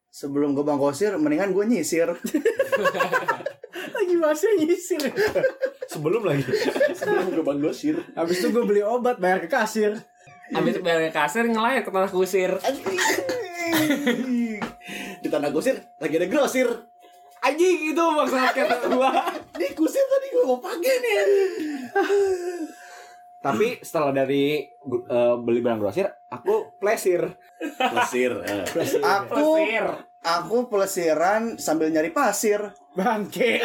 Sebelum 0.07 0.57
gue 0.57 0.65
bangkosir, 0.65 1.13
mendingan 1.17 1.53
gue 1.53 1.65
nyisir. 1.65 2.09
Lagi 3.95 4.15
masih 4.17 4.49
nyisir. 4.61 5.01
Sebelum 5.87 6.25
lagi. 6.27 6.43
Sebelum 6.91 7.31
gue 7.31 7.43
bang 7.45 7.59
gosir. 7.63 7.95
Habis 8.13 8.43
itu 8.43 8.47
gue 8.51 8.63
beli 8.67 8.81
obat 8.83 9.21
bayar 9.21 9.39
ke 9.39 9.47
kasir. 9.47 9.95
Habis 10.51 10.83
bayar 10.83 11.09
ke 11.09 11.13
kasir 11.15 11.43
ngelayar 11.47 11.81
ke 11.85 11.91
tanah 11.91 12.11
kusir. 12.11 12.51
Di 15.23 15.27
tanah 15.31 15.49
gosir 15.51 15.79
lagi 16.01 16.15
ada 16.19 16.27
grosir. 16.27 16.67
Anjing 17.37 17.93
itu 17.93 18.03
maksud 18.03 18.35
kata 18.35 18.75
gua. 18.91 19.11
Di 19.55 19.67
kusir 19.77 20.03
tadi 20.03 20.27
gue 20.33 20.43
mau 20.43 20.59
pakai 20.59 20.95
nih. 20.99 21.17
Tapi 23.39 23.67
setelah 23.79 24.11
dari 24.11 24.65
eh, 25.07 25.35
beli 25.39 25.63
barang 25.63 25.79
grosir, 25.79 26.09
aku 26.27 26.66
plesir. 26.79 27.33
Eh. 28.45 28.65
Aku 29.01 29.57
Kusir. 29.57 29.85
aku 30.21 30.57
pelesiran 30.69 31.57
sambil 31.57 31.89
nyari 31.89 32.13
pasir. 32.13 32.73
Bangke. 32.97 33.61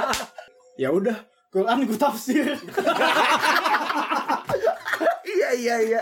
ya 0.82 0.88
udah, 0.92 1.16
Quran 1.52 1.88
gue 1.88 1.98
tafsir. 1.98 2.56
Iya 5.26 5.48
iya 5.58 5.76
iya. 5.84 6.00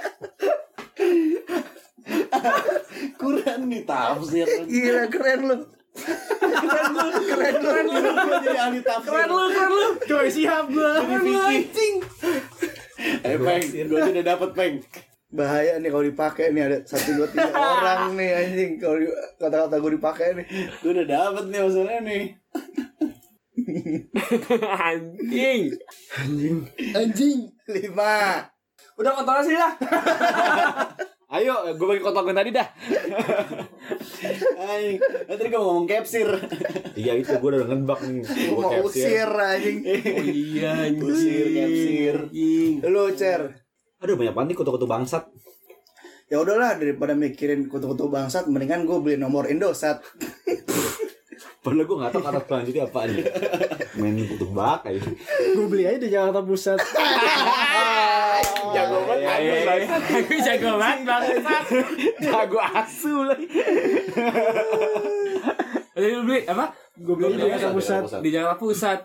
Quran 3.19 3.61
nih 3.69 3.83
tafsir. 3.83 4.47
Gila 4.69 5.05
keren 5.11 5.41
lu. 5.49 5.57
keren 5.95 6.87
lu, 6.91 7.07
keren 7.29 7.55
lu. 7.61 7.71
Keren 7.71 7.87
lu. 7.87 8.35
Jadi 8.45 8.59
ahli 8.59 8.81
tafsir. 8.83 9.11
Keren 9.11 9.29
lu, 9.31 9.45
keren 9.53 9.71
lu. 9.73 9.87
Coy 10.07 10.29
siap 10.31 10.65
gue. 10.71 10.93
Anjing. 11.35 11.95
Eh 13.25 13.37
peng, 13.37 13.65
gue 13.69 13.85
tuh 13.89 14.11
udah 14.11 14.25
dapet 14.25 14.51
peng. 14.55 14.75
Bahaya 15.35 15.77
nih 15.77 15.91
kalau 15.91 16.07
dipakai 16.07 16.55
nih 16.55 16.63
ada 16.63 16.79
satu 16.87 17.11
dua 17.13 17.27
tiga 17.27 17.51
orang 17.75 18.15
nih 18.15 18.31
anjing 18.33 18.71
kalau 18.79 18.97
di- 18.97 19.11
kata-kata 19.35 19.77
gue 19.77 19.93
dipakai 19.93 20.27
nih. 20.39 20.47
Gue 20.79 20.91
udah 20.95 21.07
dapet 21.07 21.45
nih 21.51 21.61
masalahnya 21.61 22.01
nih. 22.01 22.25
Anjing. 24.87 25.63
Anjing. 26.95 27.39
Lima. 27.67 28.47
Udah 28.95 29.11
kontol 29.13 29.43
sih 29.43 29.55
dah. 29.55 29.75
Ayo, 31.35 31.51
gue 31.75 31.87
bagi 31.89 31.99
kotak 31.99 32.23
gue 32.23 32.37
tadi 32.37 32.51
dah. 32.55 32.69
Ay, 34.55 34.95
tadi 35.27 35.51
gue 35.51 35.59
ngomong 35.59 35.83
capsir. 35.83 36.31
Iya 36.95 37.19
itu 37.19 37.35
gue 37.35 37.51
udah 37.51 37.67
ngebak 37.67 38.01
nih. 38.07 38.23
Gue 38.23 38.55
mau 38.55 38.71
capsir. 38.71 38.87
usir 38.87 39.31
anjing. 39.35 39.79
Oh 39.83 40.23
iya 40.23 40.73
Capsir, 40.95 41.47
capsir. 41.51 42.17
Lu 42.87 43.05
cer. 43.19 43.43
Aduh 44.05 44.21
banyak 44.21 44.37
banget 44.37 44.49
nih 44.53 44.57
kutu-kutu 44.61 44.85
bangsat. 44.85 45.25
Ya 46.29 46.37
udahlah 46.37 46.77
daripada 46.77 47.17
mikirin 47.17 47.73
kutu-kutu 47.73 48.13
bangsat 48.13 48.45
mendingan 48.53 48.85
gue 48.85 49.01
beli 49.01 49.17
nomor 49.17 49.49
Indosat. 49.49 50.05
Padahal 51.65 51.89
gue 51.89 51.97
gak 51.97 52.13
tau 52.13 52.21
kata 52.21 52.41
selanjutnya 52.45 52.85
apaan 52.85 53.17
nih. 53.17 53.25
Main 54.05 54.21
kutu 54.29 54.53
bak 54.53 54.85
aja. 54.85 55.01
Gue 55.57 55.67
beli 55.73 55.89
aja 55.89 55.97
di 55.97 56.13
Jakarta 56.13 56.45
Pusat. 56.45 56.85
Jago 58.77 58.99
banget. 59.09 59.89
Aku 59.89 60.35
jago 60.45 60.71
banget 60.77 61.01
bangsat. 61.09 61.65
Jago 62.21 62.61
asu 62.61 63.25
lagi. 63.25 63.47
Jadi 65.97 66.07
lu 66.13 66.23
beli 66.29 66.45
apa? 66.45 66.77
Gue 67.01 67.15
beli 67.17 67.41
di 67.41 67.49
Jakarta 67.49 67.73
Pusat. 67.73 68.21
Di 68.21 68.29
Jakarta 68.29 68.61
Pusat. 68.61 69.01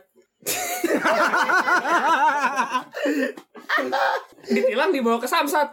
Ditilang 4.50 4.90
dibawa 4.92 5.22
ke 5.22 5.30
Samsat. 5.30 5.70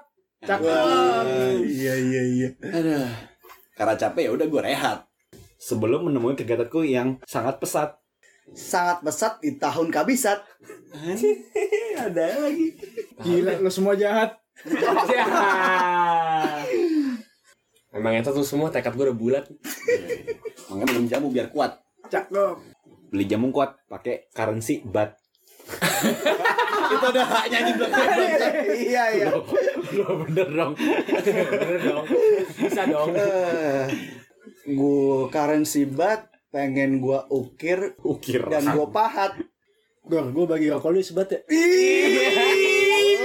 Iya 1.65 1.95
iya 1.97 2.23
iya. 2.23 2.49
Aduh. 2.61 3.09
Karena 3.77 3.95
capek 3.97 4.29
ya 4.29 4.31
udah 4.37 4.47
gue 4.47 4.63
rehat. 4.63 5.09
Sebelum 5.57 6.07
menemui 6.07 6.37
kegiatanku 6.37 6.85
yang 6.85 7.19
sangat 7.25 7.59
pesat. 7.59 7.97
sangat 8.55 9.03
pesat 9.03 9.43
di 9.43 9.59
tahun 9.59 9.91
kabisat. 9.91 10.39
Ada 11.99 12.47
lagi. 12.47 12.79
Gila 13.25 13.59
lo 13.59 13.71
semua 13.73 13.99
jahat. 13.99 14.39
Emang 17.91 18.13
itu 18.13 18.31
tuh 18.31 18.47
semua 18.47 18.71
tekad 18.71 18.95
gue 18.95 19.11
udah 19.11 19.19
bulat. 19.19 19.45
Makanya 20.71 20.85
minum 20.93 21.07
jamu 21.11 21.27
biar 21.33 21.51
kuat. 21.51 21.81
Cakep. 22.07 22.61
Beli 23.11 23.25
jamu 23.27 23.51
kuat 23.51 23.75
pakai 23.91 24.31
currency 24.31 24.85
bat. 24.87 25.17
Itu 26.87 27.07
ada 27.11 27.23
haknya 27.25 27.59
di 27.65 27.73
belakang. 27.75 28.09
iya 28.77 29.05
iya. 29.13 29.27
Lo 29.97 30.07
bener 30.23 30.49
dong. 30.51 30.73
Bener 30.77 31.79
dong. 31.83 32.05
Bisa 32.57 32.83
dong. 32.87 33.11
Eh, 33.15 33.85
gua 34.73 35.27
currency 35.29 35.85
bat 35.85 36.27
pengen 36.49 36.99
gua 36.99 37.27
ukir 37.29 37.99
Ukir. 38.03 38.47
dan 38.47 38.71
gua 38.73 38.89
pahat. 38.89 39.37
Gor, 40.07 40.31
gue 40.31 40.47
bagi 40.47 40.71
rokok 40.71 40.95
lu 40.95 41.03
sebat 41.03 41.27
ya. 41.35 41.43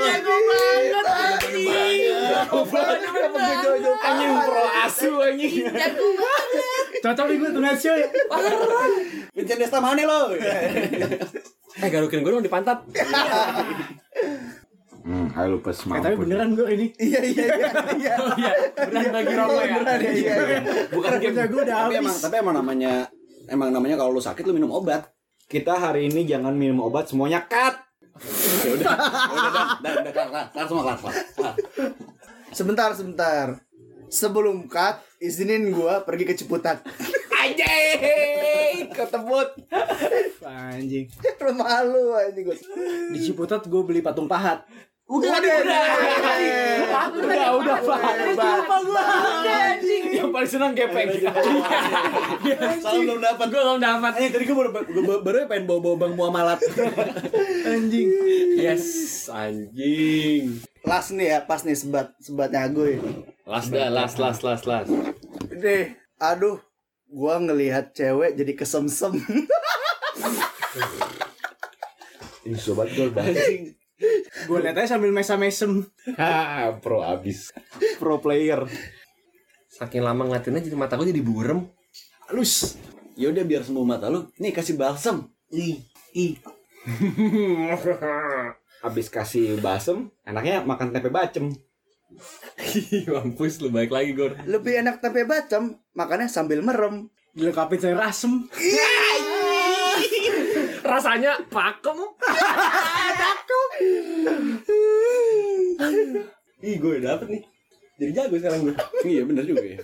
Jago 0.01 0.35
banget. 0.41 0.81
Jago 2.25 2.61
banget. 2.65 2.99
Anjing 4.01 4.33
pro 4.41 4.65
asu 4.81 5.11
anjing. 5.21 5.69
Cocok 6.99 7.25
nih 7.25 7.37
gue 7.37 7.49
tengah 7.51 7.73
show 7.73 7.95
ya. 7.95 8.07
Vincent 9.31 9.59
Desta 9.59 9.79
mana 9.79 10.01
lo? 10.01 10.19
Eh 11.73 11.87
garukin 11.87 12.19
gue 12.19 12.29
dong 12.29 12.41
di 12.41 12.49
pantat. 12.49 12.83
Hmm, 15.01 15.33
ayo 15.33 15.57
lupa 15.57 15.71
Eh, 15.71 15.73
semangat. 15.73 16.03
tapi 16.05 16.15
beneran 16.19 16.53
gue 16.53 16.67
ini. 16.69 16.87
Iya 16.95 17.21
iya 17.23 17.45
iya. 17.47 17.69
iya. 17.95 18.13
Oh 18.21 18.35
iya, 18.37 18.51
beneran 18.77 19.09
bagi 19.11 19.33
rokok 19.33 19.57
ya. 19.57 19.73
Beneran, 19.73 19.99
iya, 19.99 20.11
iya. 20.13 20.59
Bukan 20.89 21.09
game. 21.15 21.23
Kerja 21.31 21.43
gue 21.47 21.61
udah 21.63 21.77
tapi 21.79 21.93
emang 21.97 22.13
habis. 22.13 22.21
tapi 22.21 22.35
emang 22.37 22.55
namanya 22.55 22.93
emang 23.47 23.69
namanya 23.71 23.95
kalau 23.97 24.11
lu 24.11 24.21
sakit 24.21 24.43
lu 24.43 24.53
minum 24.53 24.69
obat. 24.69 25.09
Kita 25.43 25.73
hari 25.75 26.05
ini 26.05 26.23
jangan 26.23 26.53
minum 26.53 26.79
obat 26.81 27.07
semuanya 27.07 27.43
cut. 27.43 27.75
Ya 28.61 28.69
udah. 28.71 28.93
Ya 28.93 29.33
udah, 29.33 29.51
dah, 29.51 29.65
dah, 29.81 29.93
dah, 29.97 30.11
kelar, 30.13 30.27
kelar, 30.29 30.45
kelar 30.53 30.65
semua. 30.67 30.83
Kelar. 31.33 31.55
Sebentar 32.51 32.89
sebentar. 32.93 33.45
Sebelum 34.11 34.67
cut, 34.67 34.99
izinin 35.23 35.71
gua 35.71 36.03
pergi 36.03 36.27
ke 36.27 36.35
Ciputat. 36.35 36.83
Anjing, 37.41 38.91
ketebut. 38.91 39.49
Anjing. 40.43 41.07
Rumah 41.39 41.81
lu 41.87 42.13
anjing 42.13 42.43
gua. 42.45 42.55
Di 43.15 43.19
Ciputat 43.23 43.65
gue 43.65 43.81
beli 43.81 44.03
patung 44.03 44.27
pahat. 44.27 44.67
Udah 45.11 45.31
udah. 45.43 45.59
Udah, 47.19 47.49
udah, 47.59 47.77
Yang 50.07 50.29
paling 50.31 50.47
senang 50.47 50.71
gepeng. 50.71 51.11
Salah 52.79 53.01
belum 53.03 53.19
dapat. 53.19 53.45
Gue 53.51 53.59
belum 53.59 53.79
dapat. 53.83 54.13
Eh 54.23 54.31
tadi 54.31 54.43
gue 54.47 54.55
baru, 54.55 54.71
gue 54.71 55.03
baru 55.19 55.51
pengen 55.51 55.67
bawa-bawa 55.67 55.95
Bang 56.07 56.13
Muamalat. 56.15 56.63
Anjing. 57.67 58.07
Yes, 58.55 59.27
anjing. 59.27 60.63
Las 60.87 61.11
nih 61.11 61.27
ya, 61.35 61.39
pas 61.43 61.61
nih 61.67 61.75
sebat 61.75 62.15
sebatnya 62.23 62.71
gue. 62.71 63.03
Las 63.43 63.67
dah, 63.67 63.91
las, 63.91 64.15
las, 64.15 64.39
las, 64.47 64.63
las. 64.63 64.87
Deh, 65.51 65.91
aduh, 66.23 66.57
gua 67.11 67.35
ngelihat 67.43 67.91
cewek 67.91 68.39
jadi 68.39 68.53
kesemsem. 68.55 69.19
Ini 72.47 72.57
sobat 72.57 72.89
gol 72.95 73.11
banget. 73.11 73.75
Gue 74.49 74.59
liat 74.61 74.77
aja 74.77 74.97
sambil 74.97 75.13
mesa-mesem. 75.13 75.85
Ha, 76.17 76.73
pro 76.81 77.05
abis. 77.05 77.53
Pro 78.01 78.17
player. 78.17 78.65
Saking 79.69 80.03
lama 80.03 80.27
ngeliatinnya 80.27 80.65
jadi 80.65 80.77
mata 80.77 80.97
gue 80.97 81.09
jadi 81.09 81.23
burem. 81.23 81.69
Halus. 82.29 82.77
Ya 83.15 83.29
udah 83.29 83.43
biar 83.45 83.61
sembuh 83.61 83.85
mata 83.85 84.09
lu. 84.09 84.25
Nih 84.41 84.51
kasih 84.51 84.79
balsam. 84.79 85.29
Ih, 85.51 85.83
ih. 86.15 86.39
Abis 88.87 89.13
kasih 89.13 89.61
basem, 89.61 90.09
enaknya 90.25 90.65
makan 90.65 90.89
tempe 90.89 91.13
bacem. 91.13 91.53
Mampus 93.13 93.61
lu 93.61 93.69
balik 93.69 93.93
lagi 93.93 94.17
Gor. 94.17 94.33
Lebih 94.49 94.81
enak 94.81 95.05
tempe 95.05 95.29
bacem, 95.29 95.77
makannya 95.93 96.25
sambil 96.25 96.65
merem. 96.65 97.05
Dilengkapin 97.37 97.77
sayur 97.77 98.01
asem. 98.01 98.49
Rasanya 100.91 101.39
pakem. 101.47 101.97
Ih, 106.59 106.75
gue 106.75 106.99
dapet 106.99 107.27
nih. 107.31 107.41
Jadi 107.95 108.11
jago 108.11 108.35
sekarang 108.35 108.59
gue. 108.67 108.75
iya 109.07 109.23
bener 109.23 109.47
juga 109.47 109.63
ya. 109.63 109.79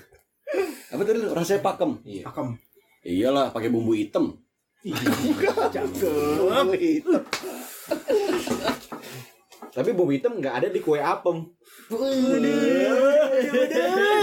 Apa 0.91 1.02
tadi? 1.08 1.24
Rasanya 1.32 1.62
pakem. 1.63 1.91
Iya. 2.04 2.28
Pakem. 2.28 2.60
Iyalah, 3.08 3.56
pakai 3.56 3.72
bumbu 3.72 3.96
hitam. 3.96 4.36
Cakep. 5.72 6.67
Itu. 6.76 7.15
Tapi 9.72 9.89
bumbu 9.96 10.12
hitam 10.12 10.43
nggak 10.43 10.56
ada 10.60 10.67
di 10.67 10.84
kue 10.84 11.00
apem. 11.00 11.48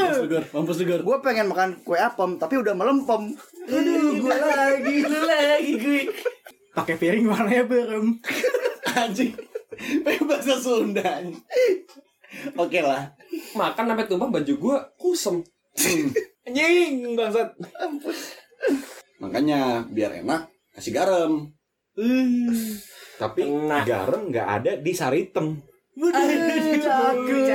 Mampus 0.04 0.20
Gor. 0.28 0.44
Mampus 0.52 0.76
lu, 0.82 0.84
Gor. 0.84 1.00
Gua 1.00 1.16
pengen 1.24 1.48
makan 1.48 1.80
kue 1.80 1.96
apem, 1.96 2.36
tapi 2.36 2.60
udah 2.60 2.76
melempem. 2.76 3.32
Aduh, 3.72 4.20
gua 4.20 4.36
lagi. 4.36 5.00
lagi 5.00 5.72
gue. 5.80 6.33
Pakai 6.74 6.98
piring 6.98 7.30
warnanya 7.30 7.64
berem. 7.64 8.18
Anjing. 8.98 9.34
Pakai 10.02 10.22
bahasa 10.26 10.58
Sunda. 10.58 11.22
Oke 12.58 12.82
lah. 12.82 13.14
Makan 13.54 13.94
sampai 13.94 14.06
tumpah 14.10 14.30
baju 14.30 14.54
gue 14.58 14.76
kusem. 14.98 15.42
Anjing, 16.46 17.14
bangsat. 17.14 17.54
Makanya 19.22 19.86
biar 19.88 20.18
enak 20.20 20.50
kasih 20.74 20.92
garam. 20.92 21.54
Tapi 23.14 23.40
Enak. 23.46 23.86
garam 23.86 24.26
nggak 24.26 24.48
ada 24.60 24.72
di 24.82 24.90
saritem. 24.90 25.62
Cakep. 25.94 27.54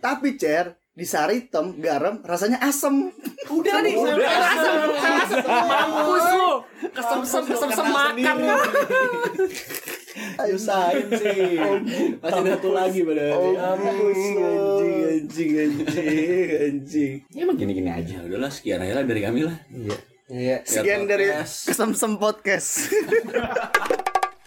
Tapi 0.00 0.28
cer 0.40 0.81
di 0.92 1.08
saritem 1.08 1.80
garam 1.80 2.20
rasanya 2.20 2.60
asem. 2.60 3.08
Udah 3.48 3.80
nih, 3.80 3.96
asem, 3.96 4.76
asem, 4.92 5.38
mampus 5.48 6.26
lu. 6.36 6.52
Kesemsem, 6.92 7.42
kesemsem 7.48 7.86
makan 7.88 8.36
lu. 8.44 8.56
Ayo 10.44 10.56
sain 10.60 11.08
sih. 11.08 11.56
Masih 12.20 12.40
ada 12.44 12.50
satu 12.60 12.70
lagi 12.76 13.00
pada. 13.08 13.24
Mampus 13.32 14.22
lu. 14.36 14.44
Anjing, 14.44 15.00
anjing, 15.08 15.52
anjing, 15.56 16.48
anjing. 16.60 17.14
Ya 17.32 17.40
emang 17.48 17.56
gini-gini 17.56 17.88
aja. 17.88 18.20
Ya 18.20 18.28
udahlah 18.28 18.52
sekian 18.52 18.84
aja 18.84 19.00
lah 19.00 19.04
dari 19.08 19.20
kami 19.24 19.48
lah. 19.48 19.56
Iya. 19.72 19.96
Iya, 20.32 20.56
sekian 20.64 21.08
dari 21.08 21.28
kesemsem 21.44 22.20
podcast. 22.20 22.88